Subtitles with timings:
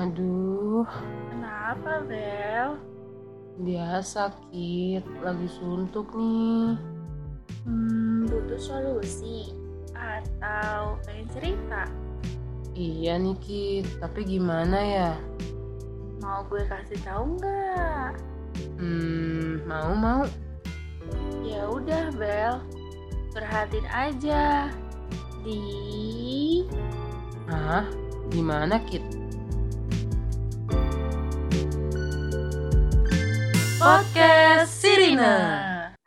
[0.00, 0.88] Aduh,
[1.28, 2.80] Kenapa, Bel?
[3.60, 6.80] dia sakit, lagi suntuk nih.
[7.68, 9.52] Hmm, butuh solusi
[9.92, 11.84] atau pengen cerita?
[12.72, 15.12] Iya nih Kit, tapi gimana ya?
[16.24, 18.16] Mau gue kasih tahu nggak?
[18.80, 20.24] Hmm, mau mau.
[21.44, 22.56] Ya udah, Bel.
[23.36, 24.72] Perhatiin aja
[25.44, 25.60] di
[27.52, 27.84] Ah,
[28.32, 29.19] gimana Kit?
[33.80, 35.32] Podcast Sirina.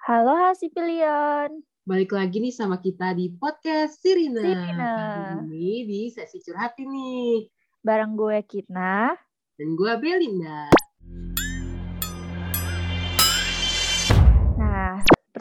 [0.05, 1.57] Halo Hasipilion.
[1.89, 4.45] Balik lagi nih sama kita di podcast Sirina.
[4.45, 4.93] Sirina.
[5.41, 7.41] Hari Ini di sesi curhat ini.
[7.81, 9.17] Bareng gue Kitna.
[9.57, 10.69] Dan gue Belinda.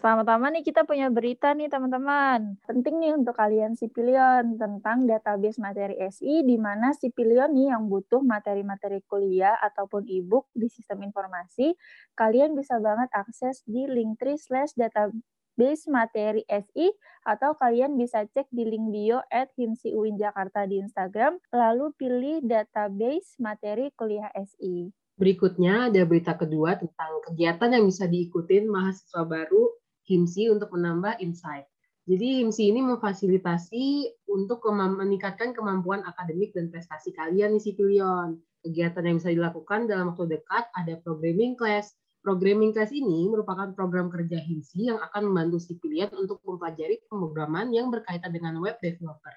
[0.02, 2.59] Pertama-tama nih kita punya berita nih teman-teman.
[2.66, 8.18] Penting nih untuk kalian Sipilion tentang database materi SI di mana Sipilion nih yang butuh
[8.18, 11.79] materi-materi kuliah ataupun e-book di sistem informasi,
[12.18, 16.90] kalian bisa banget akses di linktree slash database materi SI
[17.23, 22.43] atau kalian bisa cek di link bio at himsi UIN Jakarta di Instagram, lalu pilih
[22.43, 24.90] database materi kuliah SI.
[25.15, 31.67] Berikutnya ada berita kedua tentang kegiatan yang bisa diikutin mahasiswa baru HIMSI untuk menambah insight.
[32.03, 33.87] Jadi HIMSI ini memfasilitasi
[34.27, 38.43] untuk meningkatkan kemampuan akademik dan prestasi kalian nih Sipilion.
[38.63, 41.95] Kegiatan yang bisa dilakukan dalam waktu dekat ada programming class.
[42.23, 47.91] Programming class ini merupakan program kerja HIMSI yang akan membantu Sipilion untuk mempelajari pemrograman yang
[47.95, 49.35] berkaitan dengan web developer.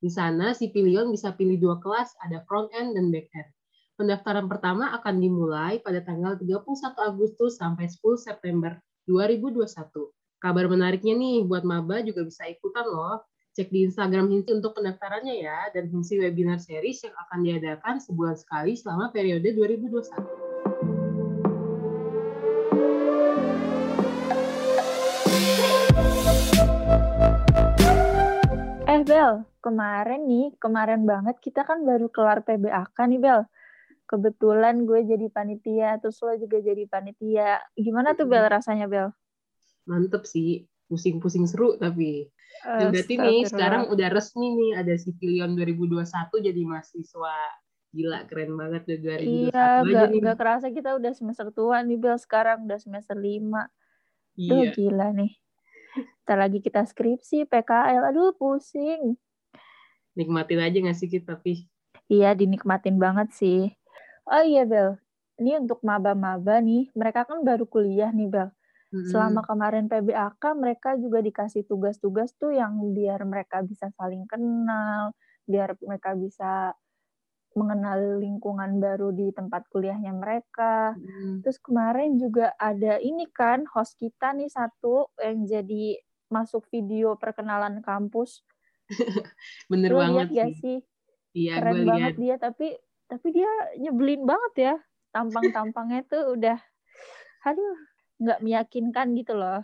[0.00, 3.48] Di sana Sipilion bisa pilih dua kelas, ada front end dan back end.
[3.96, 6.68] Pendaftaran pertama akan dimulai pada tanggal 31
[7.00, 10.10] Agustus sampai 10 September 2021.
[10.42, 13.22] Kabar menariknya nih, buat maba juga bisa ikutan loh.
[13.56, 18.36] Cek di Instagram Hinsi untuk pendaftarannya ya, dan Hinsi Webinar Series yang akan diadakan sebulan
[18.36, 20.12] sekali selama periode 2021.
[28.90, 33.40] Eh Bel, kemarin nih, kemarin banget kita kan baru kelar PBAK nih Bel.
[34.06, 37.58] Kebetulan gue jadi panitia, terus lo juga jadi panitia.
[37.74, 39.10] Gimana tuh Bel rasanya Bel?
[39.86, 42.30] Mantep sih, pusing-pusing seru tapi.
[42.62, 46.06] Dan berarti nih sekarang udah resmi nih ada Sipilion 2021
[46.38, 47.38] jadi mahasiswa.
[47.90, 50.20] Gila, keren banget udah 2021 Iya, aja gak, nih.
[50.22, 53.66] gak kerasa kita udah semester tua nih Bel, sekarang udah semester 5.
[54.36, 54.70] Duh Iya.
[54.70, 55.32] gila nih.
[56.26, 59.18] Ntar lagi kita skripsi, PKL, aduh pusing.
[60.14, 61.66] Nikmatin aja nggak sih kita tapi
[62.06, 63.74] Iya, dinikmatin banget sih.
[64.26, 64.98] Oh iya Bel,
[65.38, 68.50] ini untuk maba-maba nih, mereka kan baru kuliah nih Bel.
[68.90, 69.06] Mm-mm.
[69.10, 75.14] Selama kemarin PBAK, mereka juga dikasih tugas-tugas tuh yang biar mereka bisa saling kenal,
[75.46, 76.74] biar mereka bisa
[77.56, 80.92] mengenal lingkungan baru di tempat kuliahnya mereka.
[80.98, 81.40] Mm.
[81.40, 85.98] Terus kemarin juga ada ini kan, host kita nih satu yang jadi
[86.28, 88.44] masuk video perkenalan kampus.
[89.72, 90.78] bener Lo banget lihat gak sih.
[91.36, 92.68] Iya, Keren gue banget dia, tapi
[93.06, 94.74] tapi dia nyebelin banget ya.
[95.14, 96.58] Tampang-tampangnya tuh udah,
[97.46, 97.76] aduh,
[98.20, 99.62] nggak meyakinkan gitu loh.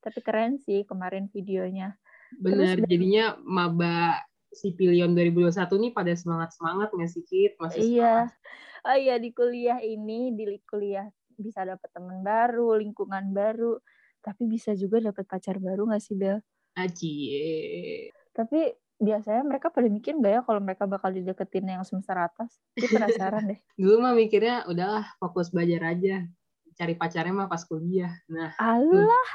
[0.00, 1.96] Tapi keren sih kemarin videonya.
[2.36, 4.20] Bener, Terus- jadinya maba
[4.50, 7.54] Sipilion 2021 nih pada semangat-semangat nggak sih, Kit?
[7.62, 8.34] Masih Iya.
[8.82, 11.06] Oh iya di kuliah ini, di li- kuliah
[11.38, 13.78] bisa dapat teman baru, lingkungan baru,
[14.20, 16.42] tapi bisa juga dapat pacar baru nggak sih Bel?
[16.74, 18.10] Acie.
[18.34, 22.60] Tapi biasanya mereka pada mikir nggak ya kalau mereka bakal dideketin yang semester atas?
[22.76, 23.60] Gue penasaran deh.
[23.80, 26.28] Dulu mah mikirnya udahlah fokus belajar aja.
[26.76, 28.12] Cari pacarnya mah pas kuliah.
[28.28, 29.26] Nah, Allah,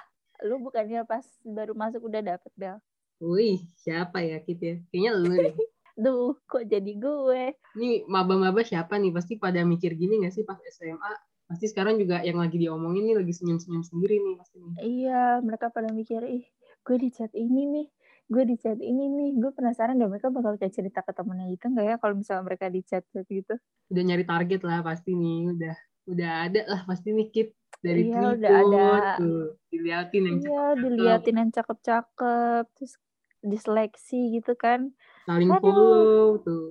[0.45, 2.77] lu bukannya pas baru masuk udah dapet Bel?
[3.23, 4.75] wih, siapa ya, Kit ya?
[4.91, 5.55] Kayaknya lu deh.
[5.95, 7.55] Duh, kok jadi gue?
[7.79, 9.15] Ini maba-maba siapa nih?
[9.15, 11.13] Pasti pada mikir gini nggak sih pas SMA?
[11.47, 14.75] Pasti sekarang juga yang lagi diomongin nih lagi senyum-senyum sendiri nih pasti nih.
[14.83, 16.43] Iya, mereka pada mikir, ih,
[16.83, 17.87] gue di chat ini nih,
[18.25, 19.29] gue di chat ini nih.
[19.37, 22.65] Gue penasaran deh mereka bakal kayak cerita ke temennya gitu nggak ya kalau misalnya mereka
[22.69, 23.55] di chat gitu.
[23.93, 25.39] Udah nyari target lah pasti nih.
[25.53, 25.75] Udah
[26.05, 27.49] udah ada lah pasti nih, Kit.
[27.81, 28.87] Dari Iya, udah ada.
[29.21, 29.57] tuh.
[29.69, 32.93] Diliatin yang Iya, diliatin yang cakep-cakep, terus
[33.45, 34.89] diseleksi gitu kan.
[35.25, 35.61] saling Aduh.
[35.61, 36.65] follow tuh.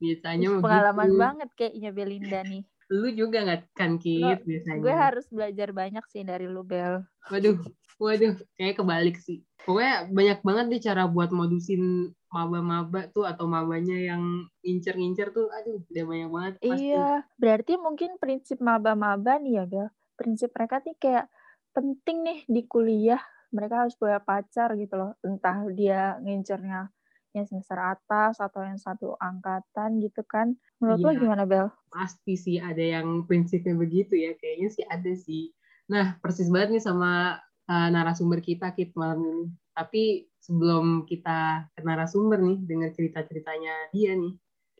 [0.00, 1.20] Biasanya mau pengalaman gitu.
[1.20, 2.62] banget kayaknya Belinda nih.
[2.92, 4.80] Lu juga nggak kan, Kit, biasanya.
[4.80, 7.00] Gue harus belajar banyak sih dari lu, Bel.
[7.32, 7.56] Waduh,
[7.98, 9.42] waduh, kayak kebalik sih.
[9.64, 14.22] Pokoknya banyak banget nih cara buat modusin maba-maba tuh atau mabanya yang
[14.66, 15.48] ngincer-ngincer tuh.
[15.54, 16.90] Aduh, udah banyak banget pasti.
[16.90, 17.08] Iya,
[17.38, 19.88] berarti mungkin prinsip maba-maba nih ya, Bel.
[20.18, 21.26] Prinsip mereka nih kayak
[21.74, 23.22] penting nih di kuliah,
[23.54, 25.12] mereka harus punya pacar gitu loh.
[25.22, 26.90] Entah dia ngincernya
[27.34, 30.54] yang semester atas atau yang satu angkatan gitu kan.
[30.78, 31.20] Menurut lo Iya.
[31.26, 31.66] gimana Bel?
[31.90, 34.34] Pasti sih ada yang prinsipnya begitu ya.
[34.38, 35.50] Kayaknya sih ada sih.
[35.90, 37.38] Nah, persis banget nih sama
[37.68, 39.46] uh, narasumber kita Kit malam ini.
[39.74, 44.34] Tapi sebelum kita ke narasumber nih dengar cerita-ceritanya dia nih.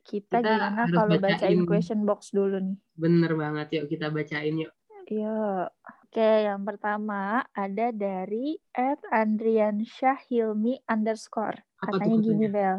[0.05, 1.61] Kita, Kita gimana harus kalau bacain bacain.
[1.65, 2.77] question box dulu nih?
[2.93, 4.73] Bener banget yuk kita bacain yuk.
[5.09, 5.69] Yuk.
[6.15, 11.59] Oke, yang pertama ada dari at Andriansyah Hilmi underscore.
[11.83, 12.47] Apa Katanya gini?
[12.47, 12.79] Bel.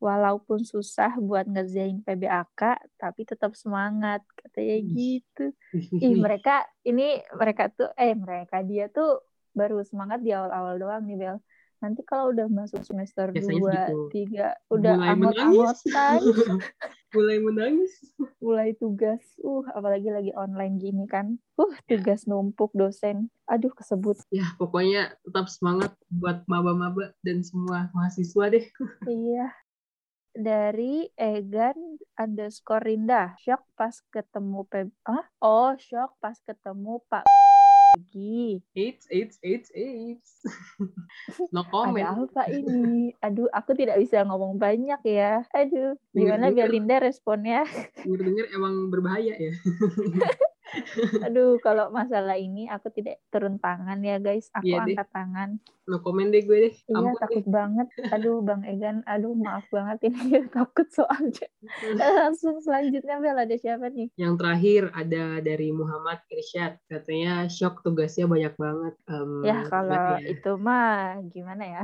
[0.00, 4.24] Walaupun susah buat ngerjain PBAK, tapi tetap semangat.
[4.32, 5.52] Katanya gitu.
[6.06, 9.20] Ih, mereka, ini mereka tuh, eh mereka, dia tuh
[9.52, 11.36] baru semangat di awal-awal doang nih, Bel.
[11.80, 14.36] Nanti kalau udah masuk semester Biasanya 2, segitu.
[14.36, 16.18] 3, udah Mulai angot-angotan,
[17.16, 17.92] Mulai menangis.
[18.38, 19.24] mulai tugas.
[19.40, 21.40] Uh, apalagi lagi online gini kan.
[21.56, 23.32] Uh, tugas numpuk dosen.
[23.48, 24.20] Aduh, kesebut.
[24.28, 28.66] Ya, pokoknya tetap semangat buat maba-maba dan semua mahasiswa deh.
[29.08, 29.48] Iya.
[30.30, 33.34] Dari Egan underscore Rinda.
[33.42, 34.94] Shock pas ketemu Peb...
[35.02, 35.26] Ah?
[35.42, 37.26] Oh, shock pas ketemu Pak
[37.90, 38.62] lagi.
[38.74, 40.30] Eits, eits, eits, eits.
[41.54, 42.06] No Ada comment.
[42.26, 43.10] apa ini?
[43.22, 45.42] Aduh, aku tidak bisa ngomong banyak ya.
[45.50, 46.66] Aduh, gimana Dengar-dengar.
[46.70, 47.62] Belinda responnya?
[48.02, 49.52] Denger-denger emang berbahaya ya.
[51.22, 54.48] Aduh, kalau masalah ini aku tidak turun tangan ya guys.
[54.52, 54.94] Aku Iya deh.
[54.94, 55.50] angkat tangan.
[55.84, 56.74] No comment deh gue deh.
[56.76, 57.50] Iya, Ampun takut deh.
[57.50, 57.86] banget.
[58.10, 59.02] Aduh, Bang Egan.
[59.04, 60.22] Aduh, maaf banget ini
[60.54, 61.48] takut soalnya.
[61.82, 64.08] Eh, Langsung selanjutnya Bel ada siapa nih?
[64.14, 66.78] Yang terakhir ada dari Muhammad Irsyad.
[66.86, 68.94] Katanya shock tugasnya banyak banget.
[69.06, 70.22] Em, Ya kalau ya?
[70.24, 70.90] itu mah
[71.26, 71.82] gimana ya?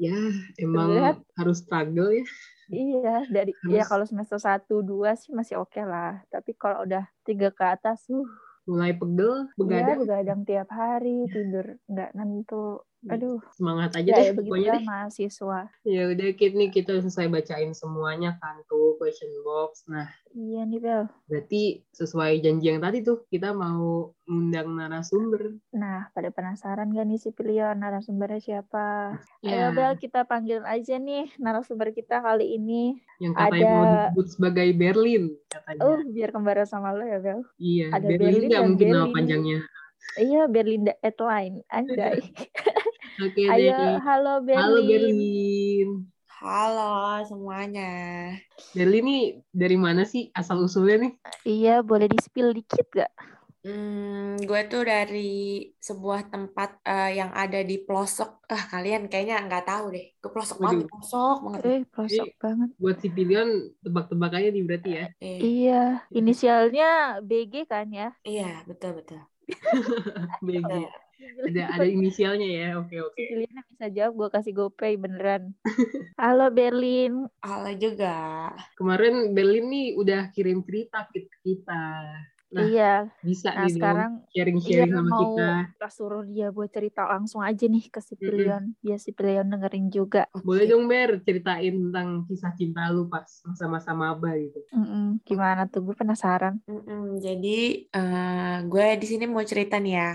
[0.00, 0.16] Ya,
[0.56, 1.16] emang Lihat.
[1.36, 2.24] harus struggle ya.
[2.70, 6.24] Iya, dari ya Harus- kalau semester 1 2 sih masih oke lah.
[6.32, 8.24] Tapi kalau udah tiga ke atas, uh,
[8.64, 9.98] Mulai pegel, ya begadang.
[9.98, 12.80] begadang tiap hari, tidur nggak nentu.
[13.02, 14.84] Aduh, Semangat aja ya, deh ya pokoknya deh.
[14.84, 15.72] mahasiswa.
[15.82, 19.88] Ya udah Kit nih kita selesai bacain semuanya kan tuh question box.
[19.88, 21.08] Nah, Iya nih Bel.
[21.24, 25.56] berarti sesuai janji yang tadi tuh kita mau undang narasumber.
[25.72, 29.16] Nah, pada penasaran gak nih si pilihan narasumbernya siapa?
[29.40, 33.00] Ya, Ayo Bel, kita panggil aja nih narasumber kita kali ini.
[33.18, 35.80] yang katanya ada- mau disebut sebagai Berlin katanya.
[35.82, 37.40] Oh, biar kembaran sama lo ya Bel.
[37.56, 39.14] iya, ada Berlin Berlin dan mungkin nama Berlin.
[39.14, 39.58] panjangnya.
[40.12, 41.62] Iya, Berlinda Atline.
[41.68, 42.18] Anjay.
[43.24, 43.94] Oke Ayo, deh.
[44.06, 44.56] halo Berlin.
[44.56, 45.88] Halo Berlin.
[46.38, 46.80] Halo
[47.28, 47.82] semuanya.
[48.76, 49.22] Berlin nih
[49.60, 51.12] dari mana sih asal usulnya nih?
[51.54, 53.10] Iya, boleh di-spill dikit gak?
[53.64, 55.18] Hmm, gue tuh dari
[55.88, 58.28] sebuah tempat eh, yang ada di pelosok.
[58.54, 60.04] Ah, kalian kayaknya nggak tahu deh.
[60.22, 60.88] Ke pelosok banget, Waduh.
[60.90, 61.62] pelosok banget.
[61.66, 62.70] Eh, pelosok banget.
[62.80, 63.48] Buat si pilihan
[63.84, 65.04] tebak-tebak aja nih berarti ya.
[65.20, 65.72] Eh, Iya,
[66.18, 66.84] inisialnya
[67.28, 68.06] BG kan ya?
[68.28, 69.20] iya, betul betul.
[70.42, 70.90] BG.
[71.20, 72.68] Ada ada inisialnya ya.
[72.80, 73.20] Oke oke.
[73.20, 75.52] Pilihannya bisa jawab, gue kasih GoPay beneran.
[76.16, 77.28] Halo Berlin.
[77.44, 78.16] Halo juga.
[78.76, 81.84] Kemarin Berlin nih udah kirim cerita ke kita.
[82.50, 85.48] Nah, iya, Bisa nah nih sekarang sharing-sharing iya sama mau kita.
[85.70, 88.74] kita suruh dia buat cerita langsung aja nih ke si Pilion.
[88.82, 90.26] Biar si Pilion dengerin juga.
[90.42, 94.58] Boleh dong Ber ceritain tentang kisah cinta lu pas masa-masa maba gitu.
[94.74, 95.84] Mm-mm, Gimana tuh?
[95.86, 96.58] Gue penasaran.
[96.66, 100.10] Mm-mm, jadi eh, gue di sini mau cerita nih ya.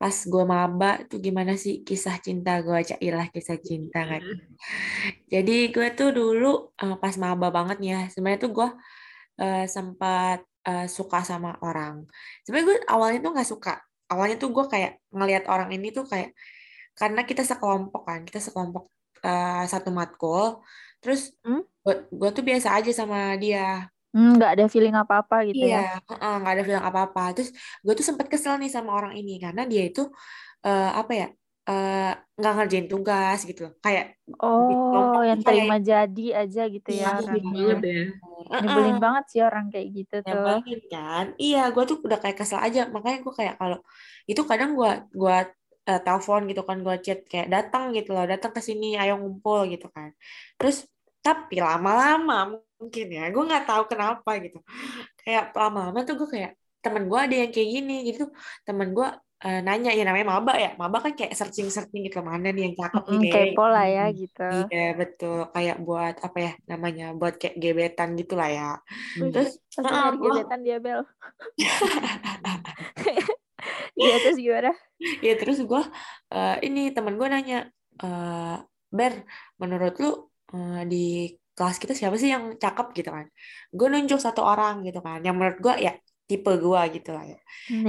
[0.00, 4.22] Pas gue maba tuh gimana sih kisah cinta gue cailah kisah cinta kan.
[5.32, 6.46] Jadi gue tuh dulu
[6.82, 7.96] eh, pas maba banget ya.
[8.12, 8.68] Sebenarnya tuh gue
[9.42, 11.94] eh, sempat eh, suka sama orang.
[12.44, 13.72] Sebenarnya gue awalnya tuh nggak suka.
[14.12, 16.30] Awalnya tuh gue kayak ngelihat orang ini tuh kayak
[16.98, 18.84] karena kita sekelompok kan, kita sekelompok
[19.26, 20.62] eh, satu matkul.
[21.02, 21.62] Terus Hmm?
[21.84, 23.88] gue, gue tuh biasa aja sama dia.
[24.16, 25.80] Hmm, Nggak ada feeling apa-apa gitu ya?
[25.80, 27.20] Iya, nggak ada bilang apa-apa.
[27.34, 27.48] Terus
[27.84, 30.00] gue tuh sempat kesel nih sama orang ini karena dia itu
[30.66, 31.24] eh, apa ya
[31.68, 31.94] eh,
[32.38, 33.62] nggak ngerjain tugas gitu.
[33.84, 34.04] Kayak
[34.42, 37.62] Oh, yang kayak- terima jadi aja gitu Iya, ya orangnya.
[37.66, 38.00] banget ya.
[38.60, 40.48] Nyebelin Heeh, banget sih orang kayak gitu tuh.
[40.64, 41.24] nyebelin kan?
[41.42, 42.80] Iya, gue tuh udah kayak kesel aja.
[42.94, 43.78] Makanya gue kayak kalau
[44.30, 45.36] itu kadang gue gua
[45.88, 49.58] eh, telepon gitu kan, gue chat kayak datang gitu loh, datang ke sini, ayo ngumpul
[49.72, 50.08] gitu kan.
[50.58, 50.76] Terus
[51.24, 52.34] tapi lama-lama
[52.80, 54.58] mungkin ya, gue nggak tahu kenapa gitu.
[55.20, 56.52] Kayak lama-lama tuh gue kayak
[56.84, 58.30] temen gue ada yang kayak gini, jadi tuh
[58.62, 59.08] temen gue
[59.44, 63.04] eh, nanya ya namanya maba ya, maba kan kayak searching-searching gitu mana nih yang cakep
[63.04, 64.48] nih Mm-mm, kayak kepo lah ya gitu.
[64.72, 68.68] Iya betul kayak buat apa ya namanya buat kayak gebetan gitu lah ya.
[69.20, 69.92] Wih, Terus Pasti
[70.22, 71.00] gua- gebetan dia Bel.
[73.96, 74.72] Iya terus gimana?
[75.24, 75.82] ya terus gue
[76.64, 77.58] ini temen gue nanya
[78.04, 78.56] eh
[78.92, 79.12] Ber
[79.60, 80.10] menurut lu
[80.54, 81.06] eh, di
[81.56, 83.26] kelas kita siapa sih yang cakep gitu kan?
[83.78, 85.92] Gue nunjuk satu orang gitu kan, yang menurut gue ya
[86.30, 87.36] tipe gue gitu lah ya.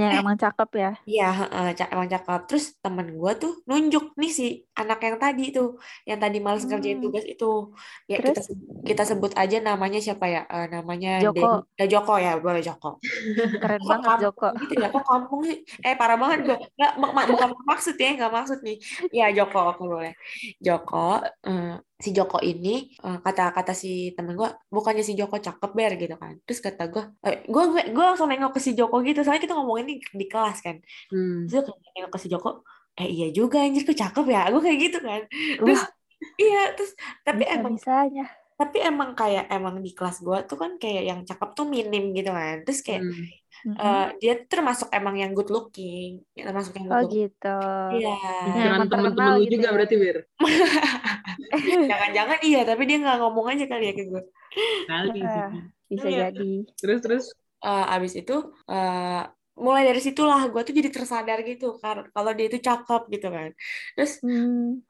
[0.02, 0.90] Yang emang cakep ya.
[1.10, 2.40] Iya, heeh, ca- emang cakep.
[2.48, 4.44] Terus temen gue tuh nunjuk nih si
[4.80, 5.66] anak yang tadi tuh,
[6.08, 7.04] yang tadi males ngerjain Hmm.
[7.04, 7.44] tugas itu.
[8.10, 8.48] Ya kita Terus?
[8.88, 10.40] kita sebut aja namanya siapa ya?
[10.54, 11.46] Eh, namanya Joko.
[11.46, 12.88] Den- ya Joko ya, boleh Joko.
[13.62, 14.46] Keren Kok banget kampung Joko.
[14.62, 14.86] gitu ya?
[14.94, 15.56] Kok kampung sih?
[15.86, 16.56] Eh parah banget gue.
[16.78, 18.76] Nggak, mak- mak- bukan maksud ya, nggak maksud nih.
[19.18, 20.12] Ya Joko, oke boleh.
[20.66, 20.96] Joko,
[21.48, 21.66] eh,
[22.04, 22.68] si Joko ini
[23.04, 26.34] eh, kata-kata si temen gue, bukannya si Joko cakep ber gitu kan.
[26.46, 27.62] Terus kata gue, eh, gue
[27.96, 29.18] gue langsung nengok ke si Joko gitu.
[29.24, 30.76] Soalnya kita ngomongin di, di kelas kan.
[31.10, 31.46] Hmm.
[31.48, 31.64] Terus
[31.96, 32.48] nengok ke si Joko,
[32.98, 34.40] eh iya juga anjir kok cakep ya.
[34.52, 35.22] Gue kayak gitu kan.
[35.58, 35.80] Terus
[36.42, 38.26] iya, terus tapi emang Bisa-bisanya.
[38.58, 42.30] tapi emang kayak emang di kelas gue tuh kan kayak yang cakep tuh minim gitu
[42.34, 42.56] kan.
[42.66, 43.02] Terus kayak
[43.58, 43.74] Hmm.
[43.74, 47.26] Eh, dia termasuk emang yang good looking, ya, termasuk yang Oh good looking.
[47.26, 47.58] gitu.
[47.90, 48.14] Iya.
[48.70, 49.72] Emang temen-temen terkenal lu gitu juga ya.
[49.74, 50.16] berarti Bir.
[51.90, 54.22] Jangan-jangan iya, tapi dia nggak ngomong aja kali ya ke gue.
[54.86, 55.42] Kali sih.
[55.42, 55.50] Ah,
[55.90, 56.20] bisa Iya.
[56.30, 56.50] jadi.
[56.78, 57.24] Terus terus.
[57.58, 58.36] Eh, abis itu
[58.70, 59.22] eh,
[59.66, 63.50] mulai dari situlah gue tuh jadi tersadar gitu kan kalau dia itu cakep gitu kan.
[63.96, 64.82] Terus Hmm.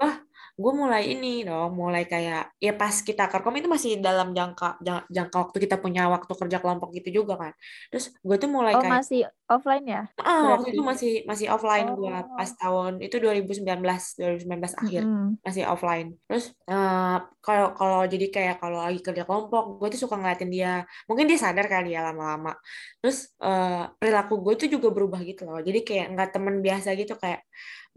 [0.62, 5.06] Gue mulai ini dong, mulai kayak ya pas kita kerkom itu masih dalam jangka jang-
[5.16, 7.52] jangka waktu kita punya waktu kerja kelompok gitu juga kan.
[7.90, 10.02] Terus gue tuh mulai Oh kayak masih offline ya?
[10.20, 12.36] ah waktu itu masih masih offline gue Oh.
[12.38, 15.02] pas tahun itu 2019 2019 akhir.
[15.06, 15.38] Mm-mm.
[15.46, 16.08] masih offline.
[16.28, 20.70] Terus eh, kalau kalau jadi kayak kalau lagi kerja kelompok, gue tuh suka ngeliatin dia.
[21.08, 22.50] Mungkin dia sadar kali ya lama-lama.
[23.00, 25.60] Terus eh, perilaku gue tuh juga berubah gitu loh.
[25.62, 27.40] Jadi kayak nggak temen biasa gitu kayak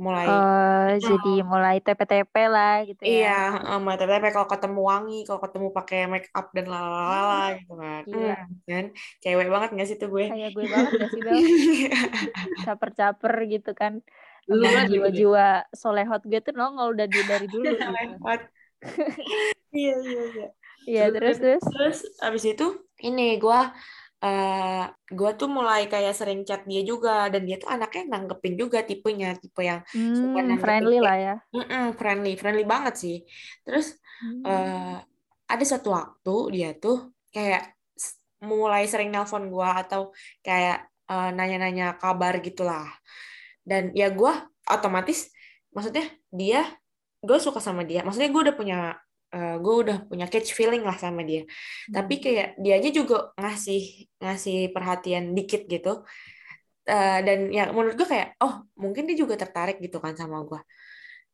[0.04, 3.10] mulai Oh, jadi mulai TP-TP lah gitu ya.
[3.10, 3.28] iya,
[3.68, 8.02] eh, mulai tapi kalau ketemu wangi, kalau ketemu pakai make up dan lalala gitu kan.
[8.06, 8.36] Gila.
[8.36, 8.86] Hmm, kan
[9.24, 10.26] cewek banget nggak sih tuh gue?
[10.30, 11.40] Kayak gue banget gak sih Bel?
[12.64, 13.94] Caper-caper gitu kan.
[14.50, 15.44] Lu jiwa-jiwa
[15.82, 18.14] solehot gue tuh nongol dari dari dulu gitu.
[19.78, 20.46] Iya, iya, iya.
[20.90, 21.64] Iya, terus terus.
[21.72, 22.66] Terus abis itu
[23.08, 23.60] ini gue
[24.24, 24.82] eh
[25.18, 29.28] gue tuh mulai kayak sering chat dia juga dan dia tuh anaknya nanggepin juga tipenya
[29.42, 29.82] tipe yang
[30.20, 31.34] suka Hmm, nanggepin friendly lah ya.
[31.56, 33.16] "Mm-mm, friendly friendly banget sih
[33.66, 33.86] terus
[34.22, 34.46] Hmm.
[34.48, 34.96] eh
[35.52, 36.96] ada suatu waktu dia tuh
[37.36, 37.62] kayak
[38.50, 40.02] mulai sering nelpon gue atau
[40.46, 40.78] kayak
[41.12, 42.86] eh, nanya-nanya kabar gitulah
[43.70, 44.32] dan ya gue
[44.74, 45.20] otomatis
[45.76, 46.06] maksudnya
[46.40, 46.60] dia
[47.28, 48.78] gue suka sama dia maksudnya gue udah punya
[49.64, 51.42] gue udah punya catch feeling lah sama dia.
[51.96, 53.80] Tapi kayak dia aja juga ngasih
[54.22, 55.90] ngasih perhatian dikit gitu.
[56.92, 60.60] Eh, dan ya menurut gue kayak oh mungkin dia juga tertarik gitu kan sama gue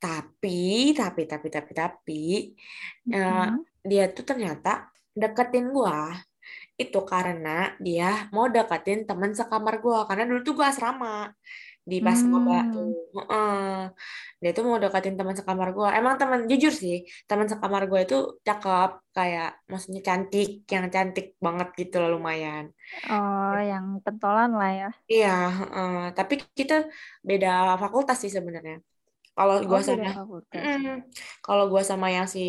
[0.04, 0.50] tapi
[1.00, 2.14] tapi tapi tapi tapi
[3.14, 3.66] eh, Hmm.
[3.90, 4.70] dia tuh ternyata
[5.22, 5.96] deketin gua
[6.82, 7.50] itu karena
[7.86, 10.00] dia mau deketin teman sekamar gua.
[10.10, 11.08] Karena dulu tuh gua asrama
[11.92, 12.72] di pas maba Hmm.
[12.74, 13.48] tuh Heeh.
[14.42, 16.96] dia tuh mau deketin teman sekamar gua emang teman jujur sih
[17.30, 18.16] teman sekamar gua itu
[18.48, 22.66] cakep kayak maksudnya cantik yang cantik banget gitu loh lumayan
[23.10, 24.88] Oh, yang pentolan lah ya.
[25.12, 25.28] iya
[25.58, 25.92] heeh.
[26.18, 26.74] tapi kita
[27.30, 27.48] beda
[27.82, 28.76] fakultas sih sebenarnya
[29.38, 30.12] kalau Oh, beda sama.
[30.56, 30.84] Mm,
[31.46, 32.40] kalau gue sama yang si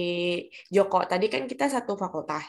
[0.75, 2.47] Joko tadi kan kita satu fakultas.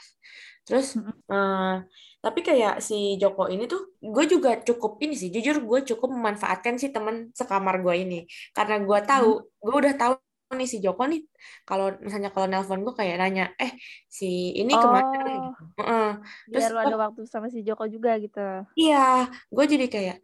[0.66, 1.86] Terus, Mm-mm.
[2.24, 3.82] Tapi kayak si Joko ini tuh,
[4.14, 8.16] gue juga cukup ini sih, jujur gue cukup memanfaatkan si teman sekamar gue ini,
[8.56, 9.28] karena gue tahu,
[9.66, 10.14] gue udah tahu
[10.60, 11.20] nih si Joko nih,
[11.68, 13.72] kalau misalnya kalau nelpon gue kayak nanya, eh
[14.18, 14.26] si
[14.60, 15.10] ini ke mana?
[15.12, 16.06] Oh, Heeh.
[16.52, 18.40] Terus biar lo ada waktu sama si Joko juga gitu.
[18.80, 18.96] Iya,
[19.56, 20.16] gue jadi kayak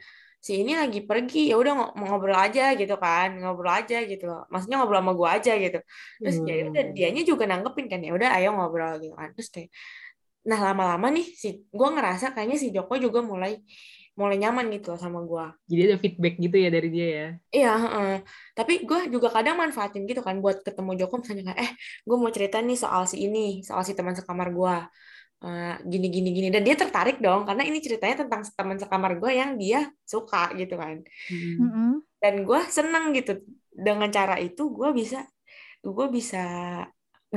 [0.45, 4.39] si ini lagi pergi ya udah ngobrol aja gitu kan, ngobrol aja gitu loh.
[4.51, 5.77] Maksudnya ngobrol sama gue aja gitu.
[6.21, 6.95] Terus ya udah Hmm.
[6.95, 9.29] dianya juga nanggepin kan ya udah ayo ngobrol gitu kan.
[9.35, 9.69] Terus kayak
[10.45, 13.57] nah lama-lama nih si gue ngerasa kayaknya si Joko juga mulai
[14.15, 15.45] mulai nyaman gitu loh sama gue.
[15.67, 17.27] Jadi ada feedback gitu ya dari dia ya.
[17.51, 18.13] Iya, heeh.
[18.55, 21.71] Tapi gue juga kadang manfaatin gitu kan buat ketemu Joko misalnya kayak, eh,
[22.07, 24.75] gue mau cerita nih soal si ini, soal si teman sekamar gue.
[25.45, 29.31] Eh, gini gini gini dan dia tertarik dong karena ini ceritanya tentang teman sekamar gue
[29.35, 31.03] yang dia suka gitu kan
[31.59, 32.01] Hmm.
[32.23, 35.27] Dan gue seneng gitu dengan cara itu gue bisa
[35.85, 36.41] gue bisa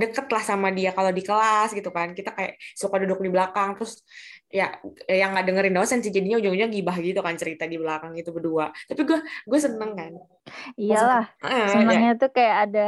[0.03, 2.09] deket lah sama dia kalau di kelas gitu kan.
[2.19, 4.03] Kita kayak suka duduk di belakang terus
[4.49, 4.65] ya
[5.05, 8.73] yang nggak dengerin dosen sih jadinya ujung-ujungnya gibah gitu kan cerita di belakang itu berdua.
[8.89, 9.19] Tapi gue
[9.51, 10.13] gue seneng kan.
[10.81, 12.87] Iyalah, Eh, ya, senangnya tuh kayak ada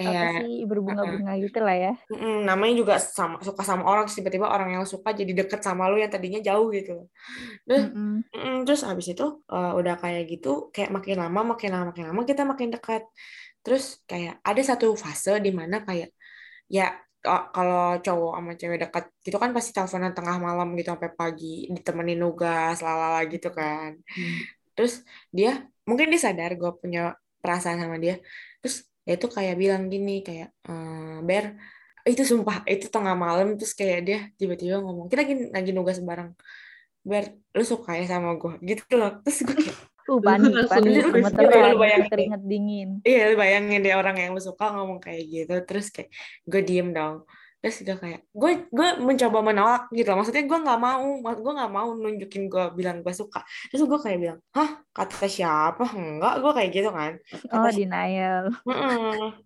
[0.00, 0.08] Iya.
[0.22, 1.92] apa sih berbunga-bunga gitu lah ya.
[2.14, 5.98] Mm, namanya juga sama suka sama orang tiba-tiba orang yang suka jadi deket sama lo
[5.98, 7.10] yang tadinya jauh gitu.
[7.66, 12.04] Terus mm, terus abis itu eh, udah kayak gitu kayak makin lama makin lama makin
[12.08, 13.02] lama kita makin dekat.
[13.60, 16.08] Terus kayak ada satu fase di mana kayak
[16.76, 16.84] ya
[17.54, 22.16] kalau cowok sama cewek dekat gitu kan pasti teleponan tengah malam gitu sampai pagi ditemenin
[22.22, 23.90] nugas lalala gitu kan.
[24.16, 24.40] Hmm.
[24.74, 25.04] terus
[25.36, 25.50] dia
[25.88, 27.00] mungkin dia sadar gue punya
[27.42, 28.14] perasaan sama dia.
[28.64, 31.44] Terus dia tuh kayak bilang gini kayak "Eh, Ber
[32.08, 33.46] itu sumpah itu tengah malam.
[33.60, 36.30] Terus kayak dia tiba-tiba ngomong kita lagi lagi nugas bareng.
[37.10, 37.24] Ber
[37.56, 39.10] lu suka ya sama gue gitu loh.
[39.24, 39.76] Terus gue kayak
[40.10, 42.88] Uh, panik, panik, gemeteran, lu keringet dingin.
[43.06, 46.10] Iya, lu bayangin deh orang yang lu suka ngomong kayak gitu, terus kayak
[46.50, 47.22] gue diem dong.
[47.60, 50.08] Terus gue kayak, gue gue mencoba menolak gitu.
[50.10, 53.44] Maksudnya gue nggak mau, gue nggak mau nunjukin gue bilang gue suka.
[53.70, 55.84] Terus gue kayak bilang, hah kata siapa?
[55.94, 57.12] Enggak, gue kayak gitu kan.
[57.52, 58.44] Oh, Kata denial.
[58.66, 59.38] Mm-mm.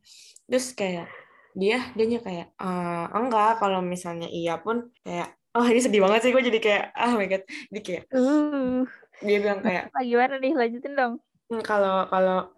[0.49, 1.11] Terus kayak
[1.55, 6.33] dia dia kayak "Eh, enggak kalau misalnya iya pun kayak oh ini sedih banget sih
[6.35, 8.83] gue jadi kayak oh my god dia kayak Uh,
[9.23, 10.53] dia bilang kayak apa gimana nih?
[10.57, 11.15] Lanjutin dong.
[11.47, 12.51] "Hmm, kalau kalau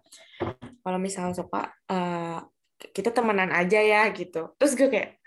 [0.81, 2.39] kalau misalnya suka eh,
[2.93, 5.17] kita temenan aja ya gitu terus gue kayak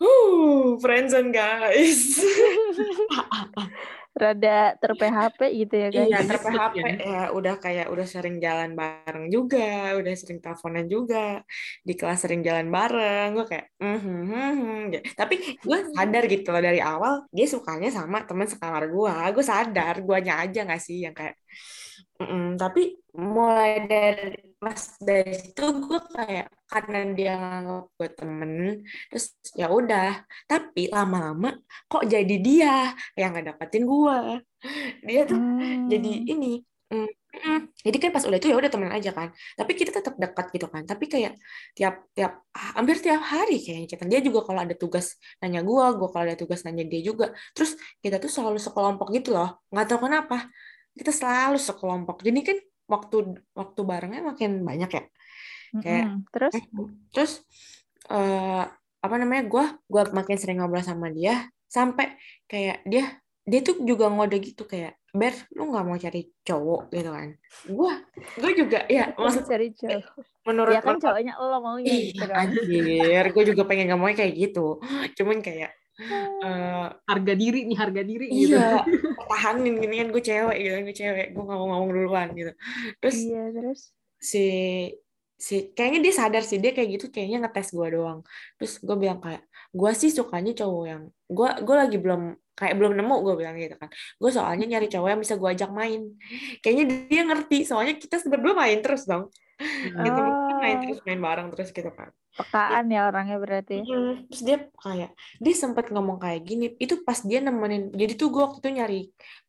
[0.00, 2.20] uh friendzone guys
[4.18, 6.10] Rada ter-PHP gitu ya, guys.
[6.10, 6.86] Iya, ter-PHP Ya.
[6.98, 11.42] ya udah kayak udah sering jalan bareng juga, udah sering teleponan juga,
[11.86, 14.50] di kelas sering jalan bareng, gue kayak "Mhm, mhm,
[14.90, 19.44] mhm." Tapi gue sadar gitu loh dari awal dia sukanya sama teman sekamar gue, gue
[19.46, 21.34] sadar, guanya aja nggak sih yang kayak
[22.20, 22.80] "Mm-mm." Tapi
[23.36, 28.52] mulai dari pas dari situ gue kayak karena dia nganggap gue temen,
[29.08, 29.26] terus
[29.60, 30.06] ya udah.
[30.50, 31.48] Tapi lama-lama
[31.90, 32.68] kok jadi dia
[33.20, 34.16] yang ngedapetin gue.
[35.08, 35.38] Dia tuh
[35.90, 36.30] jadi Hmm.
[36.32, 36.46] ini
[36.92, 37.08] mm,
[37.46, 37.58] mm.
[37.86, 40.66] jadi kan pas udah itu ya udah temenan aja kan tapi kita tetap dekat gitu
[40.74, 41.32] kan tapi kayak
[41.76, 42.32] tiap tiap
[42.76, 45.06] hampir tiap hari kayaknya kita dia juga kalau ada tugas
[45.40, 47.24] nanya gua gua kalau ada tugas nanya dia juga
[47.54, 47.70] terus
[48.04, 50.36] kita tuh selalu sekelompok gitu loh nggak tahu kenapa
[51.00, 52.58] kita selalu sekelompok jadi kan
[52.92, 53.16] waktu
[53.56, 55.02] waktu barengnya makin banyak ya
[55.80, 56.28] kayak Mm-mm.
[56.28, 56.52] Terus?
[57.14, 57.32] terus
[58.12, 58.64] eh
[59.00, 63.16] apa namanya gua gua makin sering ngobrol sama dia sampai kayak dia
[63.48, 67.28] dia tuh juga ngode gitu kayak Ber lu nggak mau cari cowok gitu kan
[67.66, 67.92] gua
[68.38, 70.04] gua juga ya maksud cari cowok.
[70.46, 72.36] menurut Ya kan cowoknya lo maunya gitu Iya, kan.
[72.46, 74.78] anjir gue juga pengen ngomongnya kayak gitu
[75.16, 75.70] cuman kayak
[76.44, 78.56] eh, Harga diri nih, harga diri gitu.
[78.56, 78.82] iya
[79.30, 82.52] tahanin gini kan gue cewek gitu gue cewek gue nggak mau ngomong duluan gitu.
[82.98, 83.80] Terus Iya, terus?
[84.20, 84.44] si
[85.40, 88.20] si kayaknya dia sadar sih dia kayak gitu kayaknya ngetes gue doang.
[88.60, 89.42] Terus gue bilang kayak
[89.72, 92.22] gue sih sukanya cowok yang gue gue lagi belum
[92.58, 93.88] kayak belum nemu gue bilang gitu kan.
[94.20, 96.00] Gue soalnya nyari cowok yang bisa gue ajak main.
[96.60, 99.32] Kayaknya dia ngerti soalnya kita berdua main terus dong.
[99.60, 99.96] Gitu.
[100.04, 100.82] Kita main Oh.
[100.84, 102.12] terus main bareng terus gitu kan.
[102.30, 103.82] Pekaan ya orangnya berarti.
[103.82, 105.10] Mm, terus dia kayak
[105.42, 106.66] dia sempat ngomong kayak gini.
[106.78, 109.00] Itu pas dia nemenin jadi tuh gue waktu itu nyari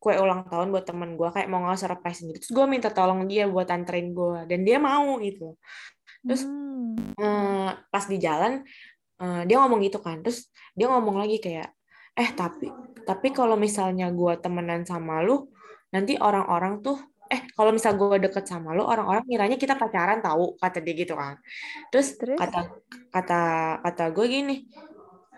[0.02, 3.30] kue ulang tahun buat temen gue kayak mau ngasih surprise gitu terus gue minta tolong
[3.30, 5.60] dia buat anterin gue dan dia mau gitu.
[6.26, 6.96] Terus Hmm.
[7.16, 8.66] eh, pas di jalan
[9.22, 10.24] eh, dia ngomong gitu kan.
[10.26, 11.70] Terus dia ngomong lagi kayak
[12.12, 12.68] eh tapi
[13.08, 15.48] tapi kalau misalnya gue temenan sama lu
[15.92, 16.98] nanti orang-orang tuh
[17.32, 21.16] eh kalau misal gue deket sama lu orang-orang ngiranya kita pacaran tahu kata dia gitu
[21.16, 21.40] kan.
[21.88, 22.36] Terus, Terus?
[22.36, 22.60] kata
[23.08, 23.42] kata
[23.88, 24.56] kata gue gini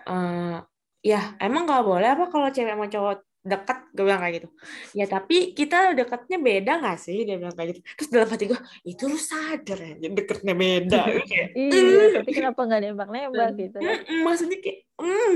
[0.10, 0.58] eh
[1.06, 3.78] ya emang nggak boleh apa kalau cewek sama cowok deket?
[3.92, 4.50] Gue bilang kayak gitu.
[4.98, 7.28] Ya tapi kita deketnya beda nggak sih?
[7.28, 7.80] Dia bilang kayak gitu.
[8.00, 11.02] Terus dalam hati gue itu lu sadar ya deketnya beda.
[11.30, 13.78] Kayak Iya, tapi kenapa nggak nembak-nembak gitu?
[13.84, 15.34] Mm-mm, maksudnya kayak mm,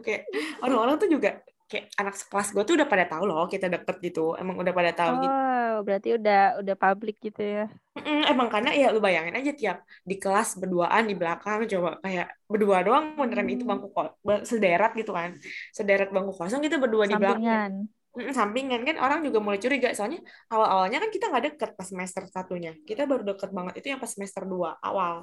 [0.00, 0.22] kayak
[0.62, 1.30] orang-orang tuh juga
[1.72, 4.92] kayak anak sekelas gue tuh udah pada tahu loh kita deket gitu emang udah pada
[5.00, 7.62] tahu gitu Oh, berarti udah udah publik gitu ya.
[7.92, 9.76] Mm-mm, emang karena ya lu bayangin aja tiap
[10.10, 14.08] di kelas berduaan di belakang coba kayak berdua doang beneran itu bangku kos
[14.50, 15.30] sederet gitu kan
[15.76, 17.88] sederet bangku kosong kita berdua di belakang Sampingan.
[18.16, 20.20] Mm, sampingan kan orang juga mulai curiga soalnya
[20.52, 24.12] awal-awalnya kan kita nggak deket pas semester satunya kita baru deket banget itu yang pas
[24.16, 25.14] semester 2 awal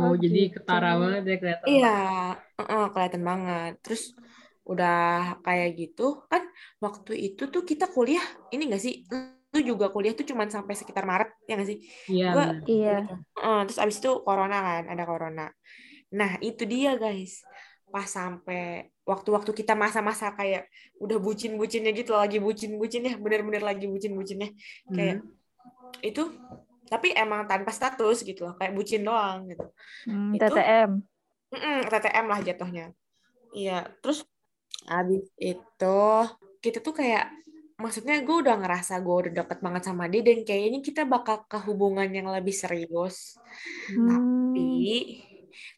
[0.00, 0.54] Oh, Oh, jadi gitu.
[0.54, 1.68] ketara banget ya kelihatan.
[1.68, 1.88] Iya,
[2.58, 3.70] heeh, kelihatan banget.
[3.84, 4.02] Terus
[4.62, 6.46] udah kayak gitu kan
[6.78, 8.22] waktu itu tuh kita kuliah
[8.54, 9.02] ini enggak sih?
[9.52, 11.78] Lu juga kuliah tuh cuman sampai sekitar Maret ya nggak sih?
[12.08, 12.28] Iya.
[12.32, 12.52] Gua-.
[12.64, 12.96] Iya.
[13.36, 15.46] Heeh, terus abis itu corona kan, ada corona.
[16.12, 17.44] Nah, itu dia guys.
[17.92, 20.64] Pas sampai waktu-waktu kita masa-masa kayak
[20.96, 24.48] udah bucin-bucinnya gitu, lagi bucin-bucinnya, bener-bener lagi bucin-bucinnya.
[24.88, 25.20] Kayak
[26.00, 26.32] itu
[26.88, 29.66] tapi emang tanpa status gitu loh, kayak bucin doang gitu.
[30.08, 30.90] Hmm, Itu- TTM.
[31.52, 32.86] Mm-mm, TTM lah jatuhnya.
[33.52, 34.24] Iya, terus
[34.88, 35.86] abis itu
[36.62, 37.24] kita tuh kayak
[37.82, 41.58] maksudnya gue udah ngerasa gue udah deket banget sama dia dan kayaknya kita bakal ke
[41.66, 43.34] hubungan yang lebih serius.
[43.90, 44.06] Hmm.
[44.08, 44.62] Tapi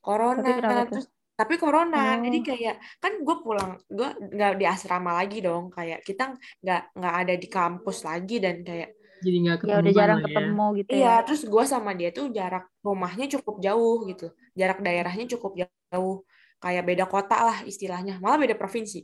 [0.04, 2.22] corona Tapi terus tapi corona Oh.
[2.22, 6.22] jadi kayak kan gue pulang gue nggak di asrama lagi dong kayak kita
[6.62, 8.90] nggak nggak ada di kampus lagi dan kayak
[9.24, 10.24] Jadi nggak ketemu Ya udah jarang ya.
[10.28, 11.24] ketemu gitu Iya, ya.
[11.26, 14.24] terus gue sama dia tuh jarak rumahnya cukup jauh gitu.
[14.54, 16.16] Jarak daerahnya cukup jauh.
[16.64, 18.12] Kayak beda kota lah istilahnya.
[18.24, 18.98] Malah beda provinsi.